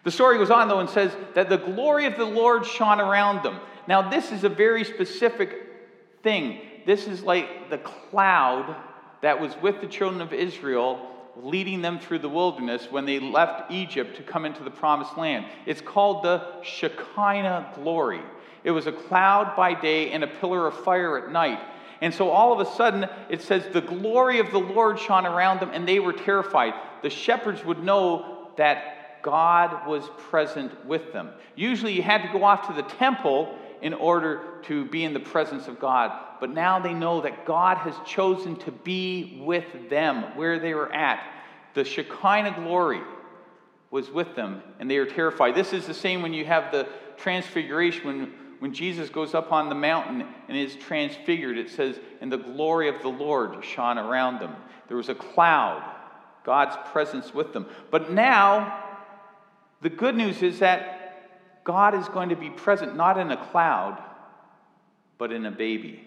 The 0.03 0.11
story 0.11 0.39
goes 0.39 0.51
on, 0.51 0.69
though, 0.69 0.81
and 0.81 0.89
says 0.89 1.15
that 1.35 1.49
the 1.49 1.59
glory 1.59 2.07
of 2.07 2.17
the 2.17 2.25
Lord 2.25 2.65
shone 2.65 3.01
around 3.01 3.45
them. 3.45 3.61
Now, 3.87 4.09
this 4.09 4.33
is 4.33 4.45
a 4.45 4.49
very 4.49 4.85
specific 4.85 5.67
thing. 6.23 6.61
This 6.87 7.07
is 7.07 7.23
like 7.23 7.71
the 7.71 7.79
cloud 7.79 8.75
that 9.21 9.39
was 9.39 9.55
with 9.63 9.81
the 9.81 9.87
children 9.87 10.23
of 10.23 10.33
Israel, 10.33 11.07
leading 11.37 11.83
them 11.83 11.99
through 11.99 12.19
the 12.19 12.29
wilderness 12.29 12.89
when 12.91 13.05
they 13.05 13.21
left 13.21 13.71
Egypt 13.71 14.17
to 14.17 14.23
come 14.23 14.45
into 14.45 14.63
the 14.63 14.71
promised 14.71 15.17
land. 15.17 15.47
It's 15.67 15.81
called 15.81 16.25
the 16.25 16.63
Shekinah 16.63 17.73
glory. 17.75 18.21
It 18.65 18.71
was 18.73 18.87
a 18.87 18.93
cloud 18.93 19.57
by 19.57 19.75
day 19.75 20.13
and 20.13 20.23
a 20.23 20.27
pillar 20.27 20.67
of 20.67 20.85
fire 20.85 21.19
at 21.19 21.33
night. 21.33 21.61
And 22.01 22.13
so 22.13 22.31
all 22.31 22.53
of 22.53 22.67
a 22.67 22.71
sudden, 22.77 23.07
it 23.29 23.43
says, 23.43 23.65
the 23.73 23.81
glory 23.81 24.39
of 24.39 24.51
the 24.51 24.59
Lord 24.59 24.99
shone 24.99 25.27
around 25.27 25.61
them, 25.61 25.71
and 25.73 25.87
they 25.87 26.01
were 26.01 26.13
terrified. 26.13 26.75
The 27.03 27.11
shepherds 27.11 27.65
would 27.65 27.83
know 27.83 28.51
that 28.57 29.23
God 29.23 29.87
was 29.87 30.09
present 30.31 30.87
with 30.87 31.13
them. 31.13 31.31
Usually, 31.57 31.93
you 31.93 32.03
had 32.03 32.23
to 32.23 32.33
go 32.33 32.45
off 32.45 32.67
to 32.69 32.73
the 32.73 32.89
temple 32.89 33.55
in 33.83 33.95
order 33.95 34.41
to 34.65 34.85
be 34.85 35.05
in 35.05 35.15
the 35.15 35.21
presence 35.21 35.69
of 35.69 35.81
God. 35.81 36.13
But 36.41 36.51
now 36.51 36.79
they 36.79 36.95
know 36.95 37.21
that 37.21 37.45
God 37.47 37.79
has 37.79 37.95
chosen 38.07 38.57
to 38.57 38.71
be 38.71 39.43
with 39.45 39.89
them 39.89 40.37
where 40.37 40.59
they 40.59 40.75
were 40.75 40.93
at. 40.93 41.23
The 41.75 41.85
Shekinah 41.85 42.57
glory 42.57 43.03
was 43.91 44.11
with 44.11 44.35
them, 44.37 44.63
and 44.79 44.91
they 44.91 44.97
are 44.97 45.07
terrified. 45.07 45.55
This 45.55 45.73
is 45.73 45.87
the 45.87 45.95
same 45.95 46.23
when 46.23 46.33
you 46.33 46.45
have 46.45 46.73
the 46.73 46.89
transfiguration, 47.17 48.07
when, 48.07 48.33
when 48.61 48.75
Jesus 48.75 49.11
goes 49.11 49.35
up 49.35 49.53
on 49.53 49.69
the 49.69 49.75
mountain 49.75 50.27
and 50.49 50.57
is 50.57 50.77
transfigured. 50.77 51.59
It 51.59 51.71
says, 51.71 51.99
And 52.21 52.31
the 52.31 52.39
glory 52.39 52.89
of 52.89 53.03
the 53.03 53.09
Lord 53.09 53.65
shone 53.65 53.99
around 53.99 54.41
them. 54.41 54.55
There 54.89 54.97
was 54.97 55.09
a 55.09 55.15
cloud, 55.15 55.83
God's 56.45 56.77
presence 56.91 57.35
with 57.35 57.53
them. 57.53 57.67
But 57.91 58.11
now, 58.11 58.85
the 59.83 59.91
good 59.91 60.15
news 60.15 60.43
is 60.43 60.59
that 60.61 61.00
God 61.65 61.95
is 61.95 62.09
going 62.09 62.31
to 62.31 62.37
be 62.37 62.51
present 62.51 62.97
not 62.97 63.19
in 63.19 63.31
a 63.31 63.37
cloud, 63.37 64.03
but 65.19 65.33
in 65.33 65.47
a 65.47 65.51
baby. 65.51 66.03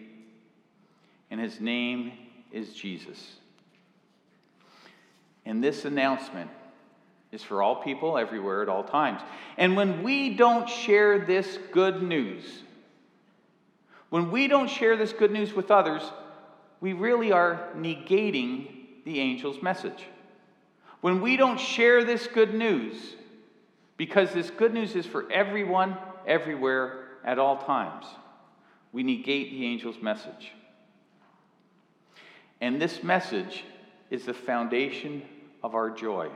And 1.29 1.39
his 1.39 1.60
name 1.60 2.13
is 2.51 2.74
Jesus. 2.74 3.38
And 5.45 5.63
this 5.63 5.86
announcement 5.86 6.50
is 7.31 7.43
for 7.43 7.62
all 7.62 7.75
people 7.75 8.17
everywhere 8.17 8.62
at 8.62 8.69
all 8.69 8.83
times. 8.83 9.22
And 9.57 9.75
when 9.75 10.03
we 10.03 10.36
don't 10.36 10.69
share 10.69 11.19
this 11.25 11.57
good 11.72 12.03
news, 12.03 12.43
when 14.10 14.29
we 14.29 14.48
don't 14.48 14.69
share 14.69 14.95
this 14.95 15.12
good 15.12 15.31
news 15.31 15.53
with 15.53 15.72
others, 15.72 16.03
we 16.79 16.93
really 16.93 17.31
are 17.31 17.69
negating 17.75 18.67
the 19.05 19.19
angel's 19.19 19.62
message. 19.62 20.05
When 21.01 21.22
we 21.22 21.36
don't 21.36 21.60
share 21.60 22.03
this 22.03 22.27
good 22.27 22.53
news, 22.53 22.95
because 24.03 24.33
this 24.33 24.50
good 24.50 24.74
news 24.74 24.98
is 24.98 25.05
for 25.05 25.31
everyone, 25.31 25.98
everywhere, 26.27 27.05
at 27.24 27.39
all 27.39 27.55
times. 27.55 28.05
We 28.91 29.01
negate 29.01 29.51
the 29.51 29.65
angel's 29.65 29.95
message. 30.01 30.51
And 32.60 32.81
this 32.81 33.01
message 33.01 33.63
is 34.09 34.25
the 34.25 34.33
foundation 34.33 35.22
of 35.63 35.74
our 35.74 35.89
joy. 35.89 36.29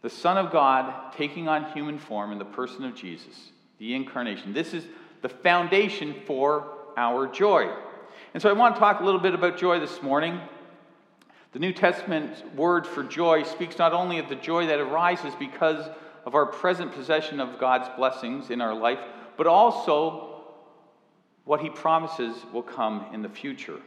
The 0.00 0.08
Son 0.08 0.38
of 0.38 0.50
God 0.50 1.12
taking 1.18 1.48
on 1.48 1.70
human 1.72 1.98
form 1.98 2.32
in 2.32 2.38
the 2.38 2.46
person 2.46 2.86
of 2.86 2.94
Jesus, 2.94 3.50
the 3.78 3.94
incarnation. 3.94 4.54
This 4.54 4.72
is 4.72 4.86
the 5.20 5.28
foundation 5.28 6.14
for 6.24 6.66
our 6.96 7.26
joy. 7.26 7.70
And 8.32 8.42
so 8.42 8.48
I 8.48 8.54
want 8.54 8.76
to 8.76 8.78
talk 8.78 9.02
a 9.02 9.04
little 9.04 9.20
bit 9.20 9.34
about 9.34 9.58
joy 9.58 9.80
this 9.80 10.00
morning. 10.00 10.40
The 11.54 11.60
New 11.60 11.72
Testament 11.72 12.56
word 12.56 12.84
for 12.84 13.04
joy 13.04 13.44
speaks 13.44 13.78
not 13.78 13.92
only 13.92 14.18
of 14.18 14.28
the 14.28 14.34
joy 14.34 14.66
that 14.66 14.80
arises 14.80 15.32
because 15.38 15.88
of 16.26 16.34
our 16.34 16.46
present 16.46 16.92
possession 16.92 17.38
of 17.38 17.60
God's 17.60 17.88
blessings 17.96 18.50
in 18.50 18.60
our 18.60 18.74
life, 18.74 18.98
but 19.36 19.46
also 19.46 20.42
what 21.44 21.60
he 21.60 21.70
promises 21.70 22.36
will 22.52 22.64
come 22.64 23.06
in 23.12 23.22
the 23.22 23.28
future. 23.28 23.78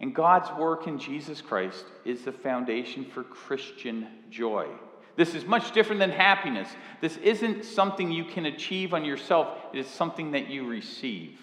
And 0.00 0.14
God's 0.14 0.50
work 0.58 0.86
in 0.86 0.98
Jesus 0.98 1.40
Christ 1.40 1.86
is 2.04 2.26
the 2.26 2.32
foundation 2.32 3.06
for 3.06 3.22
Christian 3.22 4.06
joy. 4.30 4.66
This 5.16 5.34
is 5.34 5.46
much 5.46 5.72
different 5.72 5.98
than 5.98 6.10
happiness. 6.10 6.68
This 7.00 7.16
isn't 7.16 7.64
something 7.64 8.12
you 8.12 8.24
can 8.26 8.44
achieve 8.44 8.92
on 8.92 9.02
yourself, 9.02 9.48
it 9.72 9.78
is 9.78 9.86
something 9.86 10.32
that 10.32 10.50
you 10.50 10.68
receive. 10.68 11.40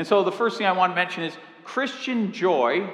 And 0.00 0.06
so 0.06 0.24
the 0.24 0.32
first 0.32 0.56
thing 0.56 0.66
I 0.66 0.72
want 0.72 0.92
to 0.92 0.94
mention 0.94 1.24
is 1.24 1.36
Christian 1.62 2.32
joy 2.32 2.88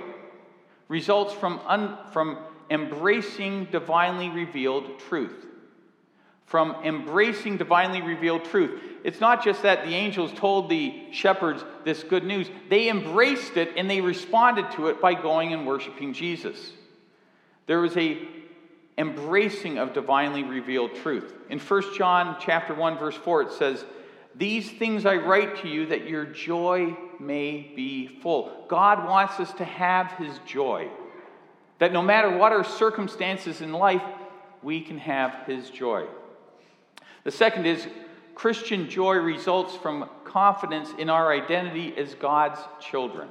results 0.89 1.33
from, 1.33 1.61
un, 1.65 1.97
from 2.11 2.37
embracing 2.69 3.67
divinely 3.67 4.29
revealed 4.29 4.99
truth. 5.09 5.47
From 6.47 6.75
embracing 6.83 7.59
divinely 7.59 8.03
revealed 8.03 8.45
truth. 8.47 8.83
It's 9.05 9.21
not 9.21 9.45
just 9.45 9.63
that 9.63 9.85
the 9.85 9.95
angels 9.95 10.33
told 10.35 10.69
the 10.69 11.05
shepherds 11.13 11.65
this 11.85 12.03
good 12.03 12.25
news, 12.25 12.51
they 12.71 12.89
embraced 12.89 13.57
it 13.57 13.75
and 13.77 13.89
they 13.89 14.01
responded 14.01 14.73
to 14.73 14.89
it 14.89 15.01
by 15.01 15.15
going 15.15 15.53
and 15.53 15.65
worshiping 15.65 16.13
Jesus. 16.13 16.73
There 17.69 17.79
was 17.79 17.97
a 17.97 18.19
embracing 18.99 19.79
of 19.79 19.93
divinely 19.93 20.43
revealed 20.43 20.93
truth. 20.97 21.33
In 21.51 21.61
1 21.61 21.83
John 21.97 22.37
chapter 22.41 22.75
1 22.75 22.99
verse 22.99 23.15
4 23.15 23.43
it 23.43 23.53
says, 23.53 23.85
these 24.37 24.71
things 24.71 25.07
I 25.07 25.17
write 25.17 25.63
to 25.63 25.69
you 25.69 25.87
that 25.87 26.07
your 26.07 26.27
joy 26.27 26.97
may 27.19 27.73
be 27.75 28.07
full. 28.07 28.67
God 28.69 29.07
wants 29.07 29.41
us 29.41 29.53
to 29.55 29.65
have 29.65 30.13
his 30.13 30.39
joy. 30.47 30.89
That 31.79 31.93
no 31.93 32.03
matter 32.03 32.37
what 32.37 32.53
our 32.53 32.65
circumstances 32.65 33.61
in 33.61 33.73
life, 33.73 34.03
we 34.63 34.81
can 34.81 34.99
have 34.99 35.47
his 35.47 35.71
joy. 35.71 36.07
The 37.25 37.31
second 37.31 37.67
is 37.67 37.87
Christian 38.35 38.91
joy 38.91 39.15
results 39.15 39.75
from 39.77 40.09
confidence 40.25 40.91
in 40.99 41.09
our 41.09 41.33
identity 41.33 41.95
as 41.97 42.15
God's 42.15 42.61
children. 42.81 43.29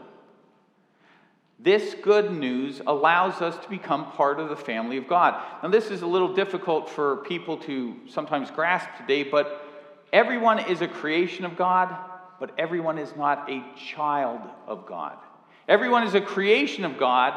This 1.59 1.95
good 2.01 2.31
news 2.31 2.81
allows 2.85 3.41
us 3.41 3.57
to 3.63 3.69
become 3.69 4.11
part 4.11 4.39
of 4.39 4.49
the 4.49 4.55
family 4.55 4.97
of 4.97 5.07
God. 5.07 5.41
Now, 5.63 5.69
this 5.69 5.89
is 5.89 6.01
a 6.01 6.07
little 6.07 6.33
difficult 6.33 6.89
for 6.89 7.17
people 7.17 7.57
to 7.59 7.95
sometimes 8.09 8.51
grasp 8.51 8.89
today, 8.97 9.23
but 9.23 9.64
Everyone 10.13 10.59
is 10.59 10.81
a 10.81 10.87
creation 10.87 11.45
of 11.45 11.55
God, 11.57 11.95
but 12.39 12.51
everyone 12.57 12.97
is 12.97 13.15
not 13.15 13.49
a 13.49 13.63
child 13.75 14.41
of 14.67 14.85
God. 14.85 15.17
Everyone 15.67 16.03
is 16.03 16.13
a 16.13 16.21
creation 16.21 16.85
of 16.85 16.97
God, 16.97 17.33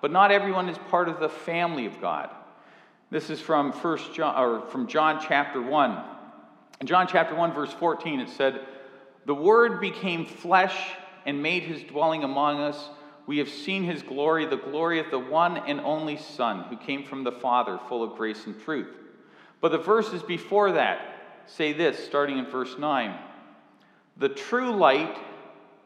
but 0.00 0.10
not 0.10 0.30
everyone 0.30 0.68
is 0.68 0.78
part 0.90 1.08
of 1.08 1.20
the 1.20 1.28
family 1.28 1.86
of 1.86 2.00
God. 2.00 2.30
This 3.10 3.30
is 3.30 3.40
from 3.40 3.72
First 3.72 4.14
John 4.14 4.36
or 4.42 4.66
from 4.66 4.86
John 4.86 5.20
chapter 5.26 5.60
1. 5.60 6.04
In 6.80 6.86
John 6.86 7.06
chapter 7.08 7.34
1 7.34 7.52
verse 7.52 7.72
14 7.72 8.20
it 8.20 8.28
said, 8.28 8.66
"The 9.26 9.34
word 9.34 9.80
became 9.80 10.24
flesh 10.24 10.94
and 11.26 11.42
made 11.42 11.64
his 11.64 11.82
dwelling 11.82 12.24
among 12.24 12.60
us. 12.60 12.90
We 13.26 13.38
have 13.38 13.48
seen 13.48 13.84
his 13.84 14.02
glory, 14.02 14.46
the 14.46 14.56
glory 14.56 15.00
of 15.00 15.10
the 15.10 15.18
one 15.18 15.58
and 15.58 15.80
only 15.80 16.16
Son 16.16 16.64
who 16.70 16.76
came 16.76 17.02
from 17.02 17.24
the 17.24 17.32
Father, 17.32 17.78
full 17.88 18.02
of 18.02 18.16
grace 18.16 18.46
and 18.46 18.58
truth." 18.62 18.94
But 19.60 19.72
the 19.72 19.78
verses 19.78 20.22
before 20.22 20.72
that, 20.72 21.00
say 21.48 21.72
this, 21.72 22.04
starting 22.04 22.38
in 22.38 22.46
verse 22.46 22.76
9 22.78 23.18
The 24.16 24.28
true 24.28 24.72
light, 24.72 25.18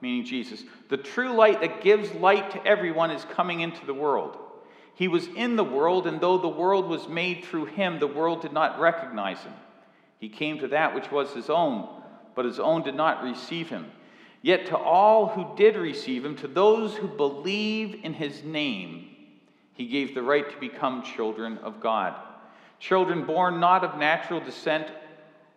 meaning 0.00 0.24
Jesus, 0.24 0.64
the 0.88 0.96
true 0.96 1.32
light 1.32 1.60
that 1.60 1.82
gives 1.82 2.12
light 2.14 2.50
to 2.52 2.66
everyone 2.66 3.10
is 3.10 3.24
coming 3.32 3.60
into 3.60 3.84
the 3.86 3.94
world. 3.94 4.36
He 4.94 5.08
was 5.08 5.26
in 5.28 5.56
the 5.56 5.64
world, 5.64 6.06
and 6.06 6.20
though 6.20 6.38
the 6.38 6.48
world 6.48 6.88
was 6.88 7.08
made 7.08 7.44
through 7.44 7.66
him, 7.66 7.98
the 7.98 8.06
world 8.06 8.42
did 8.42 8.52
not 8.52 8.78
recognize 8.78 9.40
him. 9.40 9.54
He 10.18 10.28
came 10.28 10.58
to 10.58 10.68
that 10.68 10.94
which 10.94 11.10
was 11.10 11.32
his 11.32 11.48
own, 11.48 11.88
but 12.34 12.44
his 12.44 12.60
own 12.60 12.82
did 12.82 12.94
not 12.94 13.24
receive 13.24 13.68
him. 13.68 13.90
Yet 14.42 14.66
to 14.66 14.76
all 14.76 15.28
who 15.28 15.56
did 15.56 15.76
receive 15.76 16.24
him, 16.24 16.36
to 16.36 16.48
those 16.48 16.96
who 16.96 17.06
believe 17.08 18.04
in 18.04 18.12
his 18.12 18.42
name, 18.42 19.08
he 19.72 19.86
gave 19.86 20.14
the 20.14 20.22
right 20.22 20.48
to 20.48 20.56
become 20.58 21.02
children 21.02 21.58
of 21.58 21.80
God. 21.80 22.14
Children 22.78 23.24
born 23.24 23.60
not 23.60 23.84
of 23.84 23.98
natural 23.98 24.40
descent 24.40 24.88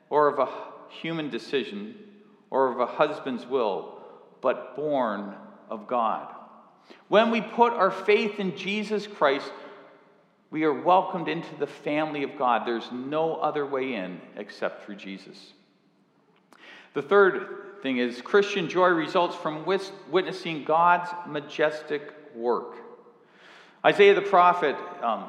or 0.10 0.28
of 0.28 0.40
a 0.40 0.50
human 0.90 1.30
decision 1.30 1.96
or 2.50 2.72
of 2.72 2.80
a 2.80 2.86
husband's 2.86 3.46
will, 3.46 4.00
but 4.42 4.76
born 4.76 5.34
of 5.70 5.88
God. 5.88 6.34
When 7.08 7.32
we 7.32 7.42
put 7.42 7.74
our 7.74 7.92
faith 7.92 8.40
in 8.40 8.56
Jesus 8.56 9.08
Christ, 9.08 9.52
We 10.52 10.64
are 10.64 10.74
welcomed 10.74 11.28
into 11.28 11.54
the 11.56 11.68
family 11.68 12.24
of 12.24 12.38
God. 12.38 12.66
There's 12.66 12.90
no 12.92 13.36
other 13.36 13.66
way 13.66 13.96
in 13.96 14.22
except 14.38 14.86
through 14.86 14.96
Jesus. 14.96 15.52
The 16.94 17.02
third 17.02 17.82
thing 17.82 17.98
is 17.98 18.22
Christian 18.22 18.70
joy 18.70 18.88
results 18.88 19.36
from 19.36 19.66
witnessing 19.66 20.64
God's 20.64 21.10
majestic 21.28 22.14
work. 22.34 22.76
Isaiah 23.84 24.16
the 24.16 24.22
prophet, 24.22 24.78
um, 25.04 25.26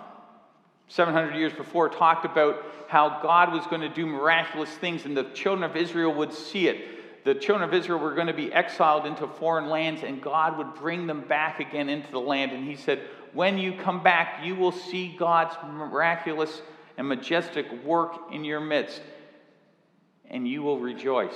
700 0.89 1.35
years 1.35 1.53
before, 1.53 1.89
talked 1.89 2.25
about 2.25 2.65
how 2.89 3.21
God 3.23 3.53
was 3.53 3.67
going 3.67 3.81
to 3.81 3.89
do 3.89 4.07
miraculous 4.07 4.71
things 4.71 5.05
and 5.05 5.17
the 5.17 5.25
children 5.25 5.69
of 5.69 5.77
Israel 5.77 6.15
would 6.15 6.33
see 6.33 6.69
it. 6.69 7.25
The 7.25 7.35
children 7.35 7.69
of 7.69 7.75
Israel 7.75 7.99
were 7.99 8.15
going 8.15 8.29
to 8.29 8.33
be 8.33 8.53
exiled 8.53 9.05
into 9.05 9.27
foreign 9.27 9.69
lands 9.69 10.03
and 10.05 10.23
God 10.23 10.57
would 10.59 10.75
bring 10.75 11.09
them 11.09 11.23
back 11.23 11.59
again 11.59 11.89
into 11.89 12.11
the 12.13 12.21
land. 12.21 12.53
And 12.53 12.65
he 12.65 12.77
said, 12.77 13.01
When 13.33 13.59
you 13.59 13.73
come 13.73 14.03
back, 14.03 14.45
you 14.45 14.55
will 14.55 14.71
see 14.71 15.17
God's 15.19 15.57
miraculous 15.67 16.63
and 16.97 17.09
majestic 17.09 17.67
work 17.85 18.33
in 18.33 18.45
your 18.45 18.61
midst, 18.61 19.03
and 20.31 20.49
you 20.49 20.63
will 20.63 20.79
rejoice 20.79 21.35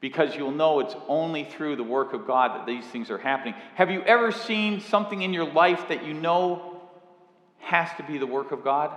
because 0.00 0.34
you'll 0.34 0.50
know 0.50 0.80
it's 0.80 0.94
only 1.08 1.44
through 1.44 1.76
the 1.76 1.82
work 1.82 2.12
of 2.12 2.26
God 2.26 2.54
that 2.54 2.66
these 2.66 2.84
things 2.86 3.10
are 3.10 3.18
happening. 3.18 3.54
Have 3.74 3.90
you 3.90 4.02
ever 4.02 4.32
seen 4.32 4.80
something 4.80 5.20
in 5.20 5.32
your 5.34 5.50
life 5.52 5.88
that 5.88 6.04
you 6.04 6.14
know 6.14 6.69
has 7.60 7.88
to 7.96 8.02
be 8.02 8.18
the 8.18 8.26
work 8.26 8.52
of 8.52 8.64
God? 8.64 8.90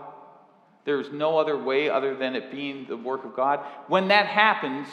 There's 0.85 1.11
no 1.11 1.37
other 1.37 1.57
way 1.57 1.89
other 1.89 2.15
than 2.15 2.35
it 2.35 2.51
being 2.51 2.85
the 2.87 2.97
work 2.97 3.23
of 3.23 3.35
God. 3.35 3.61
When 3.87 4.09
that 4.09 4.25
happens, 4.25 4.87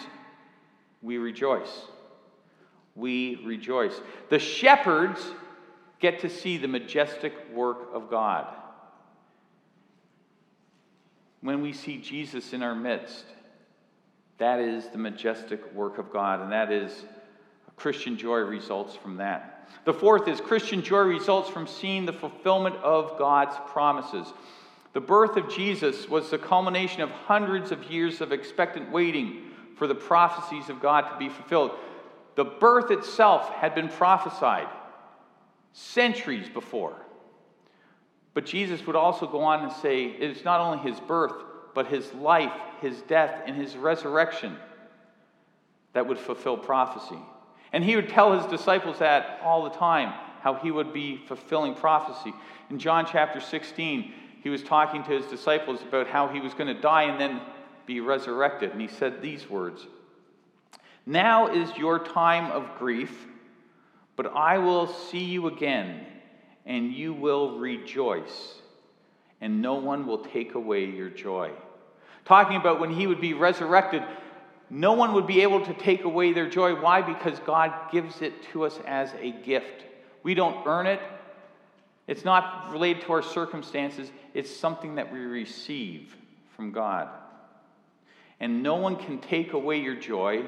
we 1.03 1.19
rejoice. 1.19 1.87
We 2.95 3.37
rejoice. 3.45 3.99
The 4.29 4.39
shepherds 4.39 5.21
get 5.99 6.21
to 6.21 6.29
see 6.29 6.57
the 6.59 6.69
majestic 6.69 7.33
work 7.53 7.89
of 7.93 8.11
God. 8.11 8.47
When 11.41 11.63
we 11.63 11.73
see 11.73 11.99
Jesus 11.99 12.53
in 12.53 12.63
our 12.63 12.75
midst, 12.75 13.25
that 14.39 14.61
is 14.61 14.87
the 14.89 14.99
majestic 14.99 15.73
work 15.75 15.99
of 15.99 16.13
God, 16.13 16.41
and 16.41 16.53
that 16.53 16.71
is 16.71 17.05
Christian 17.81 18.19
joy 18.19 18.41
results 18.41 18.95
from 18.95 19.17
that. 19.17 19.50
The 19.85 19.95
fourth 19.95 20.29
is 20.29 20.41
Christian 20.41 20.83
joy 20.83 21.01
results 21.01 21.49
from 21.49 21.67
seeing 21.67 22.07
the 22.07 22.13
fulfillment 22.13 22.77
of 22.77 23.19
God's 23.19 23.57
promises. 23.69 24.33
The 24.93 25.01
birth 25.01 25.37
of 25.37 25.49
Jesus 25.49 26.09
was 26.09 26.31
the 26.31 26.39
culmination 26.39 27.01
of 27.03 27.11
hundreds 27.11 27.73
of 27.73 27.85
years 27.85 28.21
of 28.21 28.33
expectant 28.33 28.91
waiting 28.91 29.51
for 29.77 29.87
the 29.87 29.95
prophecies 29.95 30.69
of 30.69 30.81
God 30.81 31.11
to 31.11 31.19
be 31.19 31.29
fulfilled. 31.29 31.73
The 32.35 32.45
birth 32.45 32.91
itself 32.91 33.49
had 33.55 33.75
been 33.75 33.89
prophesied 33.89 34.69
centuries 35.73 36.49
before. 36.49 36.97
But 38.35 38.47
Jesus 38.47 38.87
would 38.87 38.97
also 38.97 39.27
go 39.27 39.41
on 39.41 39.65
and 39.65 39.73
say, 39.73 40.05
it 40.05 40.31
is 40.37 40.45
not 40.45 40.61
only 40.61 40.79
his 40.79 40.99
birth, 41.01 41.35
but 41.75 41.87
his 41.87 42.13
life, 42.15 42.53
his 42.81 43.01
death, 43.03 43.43
and 43.47 43.57
his 43.57 43.77
resurrection 43.77 44.57
that 45.93 46.07
would 46.07 46.19
fulfill 46.19 46.57
prophecy. 46.57 47.19
And 47.73 47.85
he 47.85 47.97
would 47.97 48.09
tell 48.09 48.39
his 48.39 48.47
disciples 48.47 48.99
that 48.99 49.41
all 49.43 49.65
the 49.65 49.71
time, 49.71 50.13
how 50.41 50.55
he 50.55 50.71
would 50.71 50.93
be 50.93 51.23
fulfilling 51.27 51.75
prophecy. 51.75 52.33
In 52.71 52.79
John 52.79 53.07
chapter 53.07 53.41
16, 53.41 54.13
he 54.43 54.49
was 54.49 54.63
talking 54.63 55.03
to 55.05 55.11
his 55.11 55.27
disciples 55.27 55.81
about 55.83 56.07
how 56.07 56.29
he 56.29 56.41
was 56.41 56.55
going 56.55 56.75
to 56.75 56.81
die 56.81 57.05
and 57.05 57.21
then 57.21 57.41
be 57.87 58.01
resurrected. 58.01 58.73
And 58.73 58.81
he 58.81 58.89
said 58.89 59.21
these 59.21 59.49
words 59.49 59.87
Now 61.07 61.53
is 61.53 61.77
your 61.77 61.99
time 61.99 62.51
of 62.51 62.79
grief, 62.79 63.27
but 64.17 64.33
I 64.35 64.59
will 64.59 64.87
see 64.87 65.25
you 65.25 65.47
again, 65.47 66.07
and 66.67 66.93
you 66.93 67.13
will 67.13 67.59
rejoice 67.59 68.61
and 69.41 69.63
no 69.63 69.75
one 69.75 70.07
will 70.07 70.19
take 70.19 70.55
away 70.55 70.85
your 70.85 71.09
joy. 71.09 71.51
Talking 72.25 72.57
about 72.57 72.81
when 72.81 72.93
he 72.93 73.07
would 73.07 73.21
be 73.21 73.33
resurrected, 73.33 74.03
no 74.71 74.93
one 74.93 75.13
would 75.15 75.27
be 75.27 75.43
able 75.43 75.65
to 75.67 75.75
take 75.75 76.05
away 76.05 76.33
their 76.33 76.49
joy. 76.49 76.81
Why? 76.81 77.03
Because 77.03 77.39
God 77.41 77.91
gives 77.91 78.23
it 78.23 78.33
to 78.53 78.65
us 78.65 78.79
as 78.87 79.13
a 79.21 79.33
gift. 79.33 79.85
We 80.23 80.35
don't 80.35 80.67
earn 80.67 80.87
it, 80.87 81.01
it's 82.07 82.25
not 82.25 82.71
related 82.71 83.03
to 83.05 83.13
our 83.13 83.23
circumstances, 83.23 84.11
it's 84.35 84.55
something 84.55 84.97
that 84.97 85.13
we 85.13 85.21
receive 85.21 86.17
from 86.57 86.73
God. 86.73 87.09
And 88.39 88.63
no 88.63 88.77
one 88.77 88.97
can 88.97 89.19
take 89.19 89.53
away 89.53 89.81
your 89.81 89.97
joy 89.97 90.45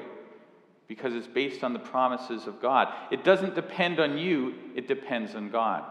because 0.87 1.13
it's 1.13 1.27
based 1.27 1.63
on 1.63 1.73
the 1.73 1.79
promises 1.79 2.47
of 2.47 2.61
God. 2.61 2.93
It 3.11 3.23
doesn't 3.23 3.55
depend 3.55 3.99
on 3.99 4.17
you, 4.17 4.55
it 4.75 4.87
depends 4.87 5.35
on 5.35 5.49
God. 5.49 5.83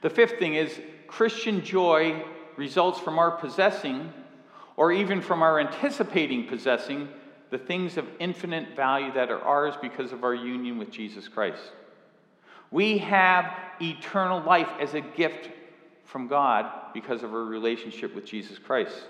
The 0.00 0.10
fifth 0.10 0.38
thing 0.38 0.54
is 0.54 0.80
Christian 1.06 1.64
joy 1.64 2.24
results 2.56 2.98
from 2.98 3.18
our 3.18 3.30
possessing, 3.30 4.12
or 4.76 4.92
even 4.92 5.20
from 5.20 5.42
our 5.42 5.60
anticipating 5.60 6.46
possessing, 6.46 7.08
the 7.50 7.58
things 7.58 7.96
of 7.96 8.06
infinite 8.18 8.74
value 8.74 9.12
that 9.12 9.30
are 9.30 9.40
ours 9.40 9.74
because 9.80 10.12
of 10.12 10.24
our 10.24 10.34
union 10.34 10.78
with 10.78 10.90
Jesus 10.90 11.28
Christ. 11.28 11.62
We 12.70 12.98
have 12.98 13.52
eternal 13.80 14.42
life 14.42 14.70
as 14.80 14.94
a 14.94 15.00
gift 15.00 15.50
from 16.04 16.28
God 16.28 16.70
because 16.94 17.22
of 17.22 17.34
our 17.34 17.44
relationship 17.44 18.14
with 18.14 18.24
Jesus 18.24 18.58
Christ. 18.58 19.06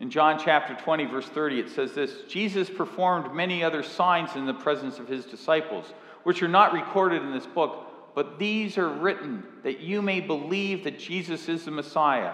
In 0.00 0.10
John 0.10 0.40
chapter 0.42 0.74
20, 0.74 1.06
verse 1.06 1.26
30, 1.26 1.60
it 1.60 1.70
says 1.70 1.92
this 1.92 2.12
Jesus 2.28 2.68
performed 2.68 3.34
many 3.34 3.62
other 3.62 3.82
signs 3.82 4.34
in 4.34 4.46
the 4.46 4.54
presence 4.54 4.98
of 4.98 5.08
his 5.08 5.24
disciples, 5.24 5.92
which 6.24 6.42
are 6.42 6.48
not 6.48 6.72
recorded 6.72 7.22
in 7.22 7.32
this 7.32 7.46
book 7.46 7.88
but 8.18 8.36
these 8.36 8.78
are 8.78 8.88
written 8.88 9.44
that 9.62 9.78
you 9.78 10.02
may 10.02 10.18
believe 10.18 10.82
that 10.82 10.98
Jesus 10.98 11.48
is 11.48 11.64
the 11.64 11.70
Messiah, 11.70 12.32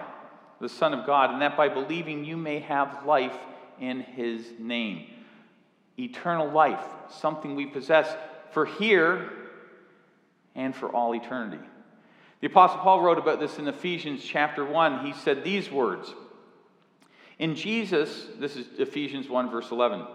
the 0.59 0.69
Son 0.69 0.93
of 0.93 1.05
God, 1.05 1.31
and 1.31 1.41
that 1.41 1.57
by 1.57 1.69
believing 1.69 2.23
you 2.23 2.37
may 2.37 2.59
have 2.59 3.05
life 3.05 3.37
in 3.79 4.01
his 4.01 4.45
name. 4.59 5.07
Eternal 5.97 6.49
life, 6.49 6.83
something 7.09 7.55
we 7.55 7.65
possess 7.65 8.13
for 8.51 8.65
here 8.65 9.29
and 10.55 10.75
for 10.75 10.89
all 10.89 11.13
eternity. 11.13 11.63
The 12.41 12.47
Apostle 12.47 12.79
Paul 12.79 13.01
wrote 13.01 13.17
about 13.17 13.39
this 13.39 13.57
in 13.57 13.67
Ephesians 13.67 14.23
chapter 14.23 14.63
1. 14.63 15.05
He 15.05 15.13
said 15.13 15.43
these 15.43 15.71
words 15.71 16.13
In 17.39 17.55
Jesus, 17.55 18.27
this 18.39 18.55
is 18.55 18.67
Ephesians 18.77 19.29
1, 19.29 19.49
verse 19.49 19.71
11. 19.71 20.05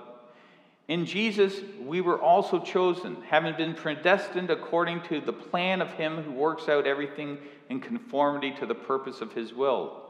In 0.89 1.07
Jesus, 1.07 1.55
we 1.87 2.01
were 2.01 2.21
also 2.21 2.59
chosen, 2.59 3.17
having 3.29 3.57
been 3.57 3.75
predestined 3.75 4.51
according 4.51 5.03
to 5.03 5.21
the 5.21 5.33
plan 5.33 5.81
of 5.81 5.93
Him 5.93 6.23
who 6.23 6.33
works 6.33 6.69
out 6.69 6.87
everything 6.87 7.39
in 7.69 7.81
conformity 7.81 8.53
to 8.59 8.67
the 8.67 8.75
purpose 8.75 9.21
of 9.21 9.33
His 9.33 9.55
will, 9.55 10.10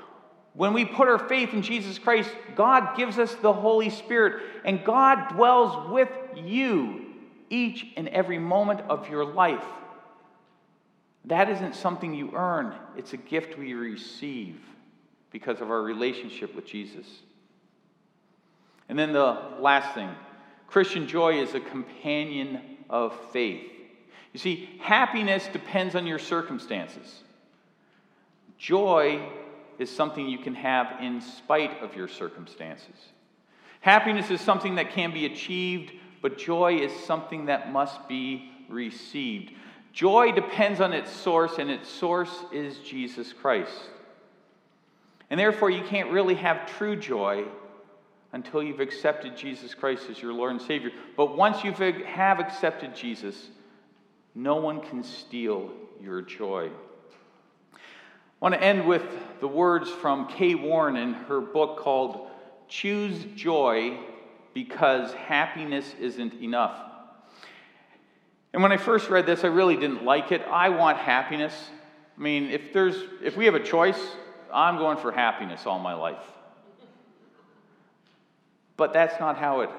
When 0.53 0.73
we 0.73 0.83
put 0.85 1.07
our 1.07 1.19
faith 1.19 1.53
in 1.53 1.61
Jesus 1.61 1.97
Christ, 1.97 2.29
God 2.55 2.97
gives 2.97 3.17
us 3.17 3.33
the 3.35 3.53
Holy 3.53 3.89
Spirit, 3.89 4.43
and 4.65 4.83
God 4.83 5.29
dwells 5.29 5.89
with 5.89 6.09
you 6.35 7.05
each 7.49 7.85
and 7.95 8.07
every 8.09 8.39
moment 8.39 8.81
of 8.89 9.09
your 9.09 9.25
life. 9.25 9.63
That 11.25 11.49
isn't 11.49 11.75
something 11.75 12.13
you 12.13 12.31
earn, 12.35 12.73
it's 12.97 13.13
a 13.13 13.17
gift 13.17 13.57
we 13.57 13.73
receive 13.73 14.59
because 15.31 15.61
of 15.61 15.71
our 15.71 15.81
relationship 15.81 16.53
with 16.55 16.65
Jesus. 16.65 17.05
And 18.89 18.99
then 18.99 19.13
the 19.13 19.39
last 19.59 19.93
thing 19.93 20.09
Christian 20.67 21.07
joy 21.07 21.41
is 21.41 21.53
a 21.53 21.59
companion 21.59 22.59
of 22.89 23.17
faith. 23.31 23.69
You 24.33 24.39
see, 24.39 24.69
happiness 24.81 25.47
depends 25.51 25.95
on 25.95 26.07
your 26.07 26.19
circumstances. 26.19 27.21
Joy 28.57 29.21
is 29.79 29.89
something 29.89 30.27
you 30.27 30.37
can 30.37 30.55
have 30.55 31.01
in 31.01 31.21
spite 31.21 31.81
of 31.81 31.95
your 31.95 32.07
circumstances. 32.07 32.95
Happiness 33.81 34.29
is 34.29 34.39
something 34.39 34.75
that 34.75 34.91
can 34.91 35.11
be 35.11 35.25
achieved, 35.25 35.91
but 36.21 36.37
joy 36.37 36.77
is 36.77 36.91
something 37.05 37.45
that 37.45 37.71
must 37.71 38.07
be 38.07 38.51
received. 38.69 39.51
Joy 39.91 40.31
depends 40.31 40.79
on 40.79 40.93
its 40.93 41.11
source, 41.11 41.57
and 41.57 41.69
its 41.69 41.89
source 41.89 42.45
is 42.53 42.77
Jesus 42.79 43.33
Christ. 43.33 43.89
And 45.29 45.39
therefore, 45.39 45.69
you 45.69 45.83
can't 45.83 46.11
really 46.11 46.35
have 46.35 46.69
true 46.77 46.95
joy 46.95 47.45
until 48.33 48.63
you've 48.63 48.79
accepted 48.79 49.35
Jesus 49.35 49.73
Christ 49.73 50.09
as 50.09 50.21
your 50.21 50.33
Lord 50.33 50.51
and 50.51 50.61
Savior. 50.61 50.91
But 51.17 51.35
once 51.35 51.63
you 51.63 51.71
have 51.71 52.39
accepted 52.39 52.95
Jesus, 52.95 53.49
no 54.35 54.55
one 54.55 54.81
can 54.81 55.03
steal 55.03 55.71
your 56.01 56.21
joy. 56.21 56.69
I 58.41 58.45
want 58.45 58.55
to 58.55 58.63
end 58.63 58.87
with 58.87 59.03
the 59.39 59.47
words 59.47 59.87
from 59.89 60.27
Kay 60.27 60.55
Warren 60.55 60.95
in 60.95 61.13
her 61.13 61.39
book 61.39 61.77
called 61.77 62.27
Choose 62.67 63.23
Joy 63.35 63.99
Because 64.55 65.13
Happiness 65.13 65.93
Isn't 65.99 66.33
Enough. 66.41 66.75
And 68.51 68.63
when 68.63 68.71
I 68.71 68.77
first 68.77 69.09
read 69.09 69.27
this, 69.27 69.43
I 69.43 69.47
really 69.47 69.75
didn't 69.75 70.03
like 70.03 70.31
it. 70.31 70.41
I 70.41 70.69
want 70.69 70.97
happiness. 70.97 71.53
I 72.17 72.21
mean, 72.21 72.49
if 72.49 72.73
there's 72.73 72.95
if 73.23 73.37
we 73.37 73.45
have 73.45 73.53
a 73.53 73.63
choice, 73.63 73.99
I'm 74.51 74.77
going 74.77 74.97
for 74.97 75.11
happiness 75.11 75.67
all 75.67 75.79
my 75.79 75.93
life. 75.93 76.23
But 78.75 78.91
that's 78.91 79.19
not 79.19 79.37
how 79.37 79.61
it 79.61 79.69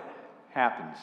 happens. 0.50 0.96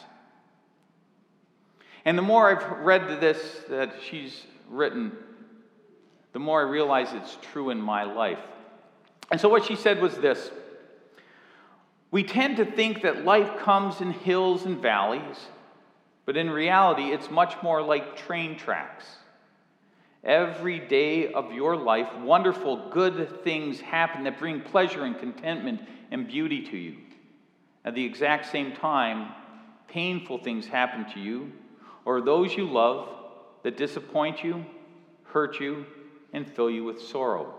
And 2.05 2.17
the 2.17 2.21
more 2.21 2.49
I've 2.49 2.85
read 2.85 3.19
this 3.19 3.63
that 3.67 3.95
she's 4.09 4.45
written, 4.69 5.11
the 6.39 6.45
more 6.45 6.65
I 6.65 6.69
realize 6.71 7.09
it's 7.11 7.37
true 7.51 7.69
in 7.69 7.81
my 7.81 8.03
life. 8.03 8.39
And 9.29 9.41
so 9.41 9.49
what 9.49 9.65
she 9.65 9.75
said 9.75 10.01
was 10.01 10.15
this 10.15 10.51
We 12.11 12.23
tend 12.23 12.55
to 12.57 12.65
think 12.65 13.01
that 13.01 13.25
life 13.25 13.59
comes 13.59 13.99
in 13.99 14.11
hills 14.11 14.63
and 14.63 14.81
valleys, 14.81 15.47
but 16.25 16.37
in 16.37 16.49
reality, 16.49 17.11
it's 17.11 17.29
much 17.29 17.61
more 17.61 17.81
like 17.81 18.15
train 18.15 18.57
tracks. 18.57 19.03
Every 20.23 20.79
day 20.79 21.33
of 21.33 21.51
your 21.51 21.75
life, 21.75 22.07
wonderful, 22.19 22.89
good 22.89 23.43
things 23.43 23.81
happen 23.81 24.23
that 24.23 24.39
bring 24.39 24.61
pleasure 24.61 25.03
and 25.03 25.19
contentment 25.19 25.81
and 26.09 26.25
beauty 26.25 26.61
to 26.67 26.77
you. 26.77 26.95
At 27.83 27.95
the 27.95 28.05
exact 28.05 28.49
same 28.49 28.71
time, 28.71 29.33
painful 29.89 30.37
things 30.37 30.67
happen 30.67 31.05
to 31.15 31.19
you 31.19 31.51
or 32.05 32.21
those 32.21 32.55
you 32.55 32.65
love 32.65 33.09
that 33.63 33.75
disappoint 33.75 34.41
you, 34.41 34.65
hurt 35.25 35.59
you, 35.59 35.85
and 36.33 36.47
fill 36.47 36.69
you 36.69 36.83
with 36.83 37.01
sorrow. 37.01 37.53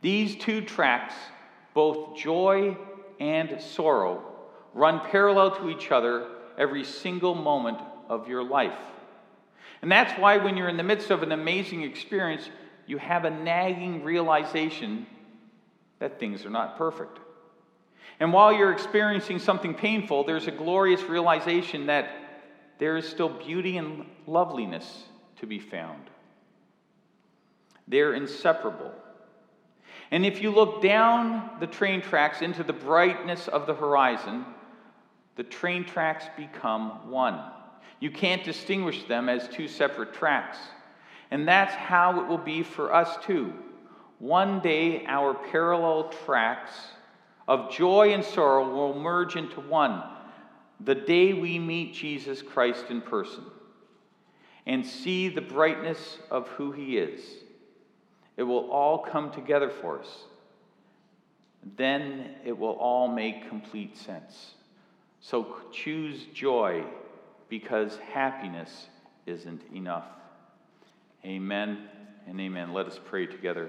These 0.00 0.36
two 0.36 0.62
tracks, 0.62 1.14
both 1.74 2.16
joy 2.16 2.76
and 3.18 3.60
sorrow, 3.60 4.22
run 4.72 5.00
parallel 5.10 5.56
to 5.56 5.68
each 5.68 5.90
other 5.90 6.26
every 6.56 6.84
single 6.84 7.34
moment 7.34 7.78
of 8.08 8.28
your 8.28 8.42
life. 8.42 8.78
And 9.82 9.90
that's 9.90 10.18
why, 10.18 10.36
when 10.36 10.56
you're 10.56 10.68
in 10.68 10.76
the 10.76 10.82
midst 10.82 11.10
of 11.10 11.22
an 11.22 11.32
amazing 11.32 11.82
experience, 11.82 12.48
you 12.86 12.98
have 12.98 13.24
a 13.24 13.30
nagging 13.30 14.04
realization 14.04 15.06
that 16.00 16.18
things 16.18 16.44
are 16.44 16.50
not 16.50 16.76
perfect. 16.76 17.18
And 18.18 18.32
while 18.32 18.52
you're 18.52 18.72
experiencing 18.72 19.38
something 19.38 19.74
painful, 19.74 20.24
there's 20.24 20.46
a 20.46 20.50
glorious 20.50 21.02
realization 21.02 21.86
that 21.86 22.10
there 22.78 22.96
is 22.96 23.08
still 23.08 23.28
beauty 23.28 23.78
and 23.78 24.06
loveliness 24.26 25.04
to 25.40 25.46
be 25.46 25.58
found. 25.58 26.10
They're 27.90 28.14
inseparable. 28.14 28.92
And 30.10 30.24
if 30.24 30.40
you 30.42 30.50
look 30.50 30.80
down 30.80 31.50
the 31.60 31.66
train 31.66 32.00
tracks 32.00 32.40
into 32.40 32.62
the 32.62 32.72
brightness 32.72 33.48
of 33.48 33.66
the 33.66 33.74
horizon, 33.74 34.44
the 35.36 35.42
train 35.42 35.84
tracks 35.84 36.24
become 36.36 37.10
one. 37.10 37.40
You 37.98 38.10
can't 38.10 38.44
distinguish 38.44 39.04
them 39.04 39.28
as 39.28 39.48
two 39.48 39.68
separate 39.68 40.14
tracks. 40.14 40.56
And 41.30 41.46
that's 41.46 41.74
how 41.74 42.20
it 42.20 42.28
will 42.28 42.38
be 42.38 42.62
for 42.62 42.94
us 42.94 43.16
too. 43.24 43.52
One 44.18 44.60
day, 44.60 45.04
our 45.06 45.34
parallel 45.34 46.10
tracks 46.24 46.72
of 47.48 47.70
joy 47.72 48.12
and 48.12 48.24
sorrow 48.24 48.68
will 48.68 48.98
merge 48.98 49.36
into 49.36 49.60
one. 49.60 50.02
The 50.80 50.94
day 50.94 51.32
we 51.32 51.58
meet 51.58 51.94
Jesus 51.94 52.42
Christ 52.42 52.86
in 52.90 53.00
person 53.00 53.44
and 54.66 54.84
see 54.84 55.28
the 55.28 55.40
brightness 55.40 56.18
of 56.30 56.48
who 56.48 56.72
he 56.72 56.96
is, 56.96 57.20
it 58.40 58.44
will 58.44 58.70
all 58.70 58.96
come 58.96 59.30
together 59.30 59.68
for 59.68 60.00
us. 60.00 60.08
Then 61.76 62.36
it 62.42 62.58
will 62.58 62.72
all 62.72 63.06
make 63.06 63.50
complete 63.50 63.98
sense. 63.98 64.52
So 65.20 65.56
choose 65.70 66.24
joy 66.32 66.84
because 67.50 67.98
happiness 67.98 68.86
isn't 69.26 69.60
enough. 69.74 70.06
Amen 71.22 71.86
and 72.26 72.40
amen. 72.40 72.72
Let 72.72 72.86
us 72.86 72.98
pray 73.04 73.26
together. 73.26 73.68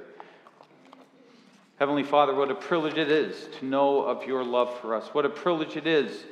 Heavenly 1.77 2.03
Father, 2.03 2.33
what 2.33 2.49
a 2.49 2.55
privilege 2.55 2.97
it 2.97 3.11
is 3.11 3.49
to 3.59 3.65
know 3.65 4.03
of 4.03 4.25
your 4.25 4.41
love 4.41 4.79
for 4.79 4.95
us. 4.95 5.09
What 5.11 5.25
a 5.25 5.29
privilege 5.29 5.75
it 5.75 5.85
is 5.85 6.23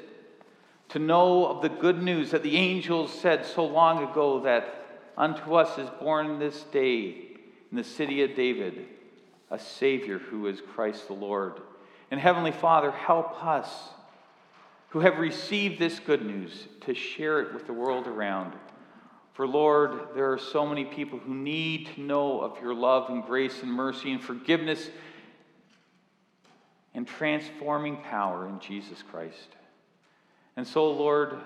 to 0.87 0.99
know 0.99 1.45
of 1.45 1.61
the 1.61 1.67
good 1.67 2.01
news 2.01 2.31
that 2.31 2.43
the 2.43 2.55
angels 2.55 3.11
said 3.11 3.45
so 3.45 3.65
long 3.65 4.09
ago 4.09 4.39
that 4.43 4.85
unto 5.17 5.55
us 5.55 5.77
is 5.77 5.89
born 5.99 6.39
this 6.39 6.63
day 6.71 7.28
in 7.71 7.77
the 7.77 7.83
city 7.83 8.23
of 8.23 8.35
David 8.35 8.85
a 9.51 9.59
Savior 9.59 10.19
who 10.19 10.47
is 10.47 10.61
Christ 10.61 11.07
the 11.07 11.13
Lord. 11.13 11.61
And 12.11 12.19
Heavenly 12.19 12.51
Father, 12.51 12.91
help 12.91 13.43
us 13.43 13.69
who 14.89 14.99
have 14.99 15.17
received 15.19 15.79
this 15.79 15.99
good 15.99 16.25
news 16.25 16.67
to 16.81 16.93
share 16.93 17.41
it 17.41 17.53
with 17.53 17.67
the 17.67 17.73
world 17.73 18.07
around. 18.07 18.53
For 19.33 19.47
Lord, 19.47 20.09
there 20.15 20.31
are 20.31 20.37
so 20.37 20.65
many 20.65 20.85
people 20.85 21.19
who 21.19 21.33
need 21.33 21.87
to 21.95 22.01
know 22.01 22.41
of 22.41 22.61
your 22.61 22.73
love 22.73 23.09
and 23.09 23.23
grace 23.23 23.61
and 23.61 23.71
mercy 23.71 24.11
and 24.11 24.21
forgiveness 24.21 24.89
and 26.93 27.07
transforming 27.07 27.97
power 27.97 28.47
in 28.47 28.59
Jesus 28.59 29.03
Christ. 29.03 29.55
And 30.57 30.67
so, 30.67 30.91
Lord, 30.91 31.37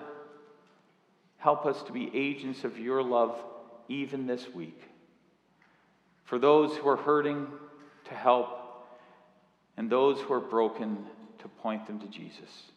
help 1.36 1.66
us 1.66 1.82
to 1.84 1.92
be 1.92 2.10
agents 2.14 2.64
of 2.64 2.78
your 2.78 3.02
love 3.02 3.38
even 3.88 4.26
this 4.26 4.52
week. 4.52 4.80
For 6.24 6.38
those 6.38 6.76
who 6.76 6.88
are 6.88 6.96
hurting, 6.96 7.46
to 8.06 8.14
help, 8.14 8.86
and 9.76 9.90
those 9.90 10.20
who 10.20 10.32
are 10.34 10.40
broken, 10.40 10.98
to 11.38 11.48
point 11.48 11.86
them 11.86 12.00
to 12.00 12.06
Jesus 12.06 12.70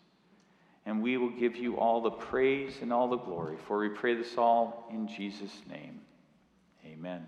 and 0.87 1.03
we 1.03 1.17
will 1.17 1.29
give 1.29 1.57
you 1.57 1.77
all 1.77 2.01
the 2.01 2.09
praise 2.09 2.77
and 2.81 2.93
all 2.93 3.09
the 3.09 3.17
glory. 3.17 3.57
For 3.67 3.77
we 3.77 3.89
pray 3.89 4.15
this 4.15 4.37
all 4.37 4.87
in 4.89 5.09
Jesus' 5.09 5.61
name. 5.69 5.99
Amen. 6.85 7.27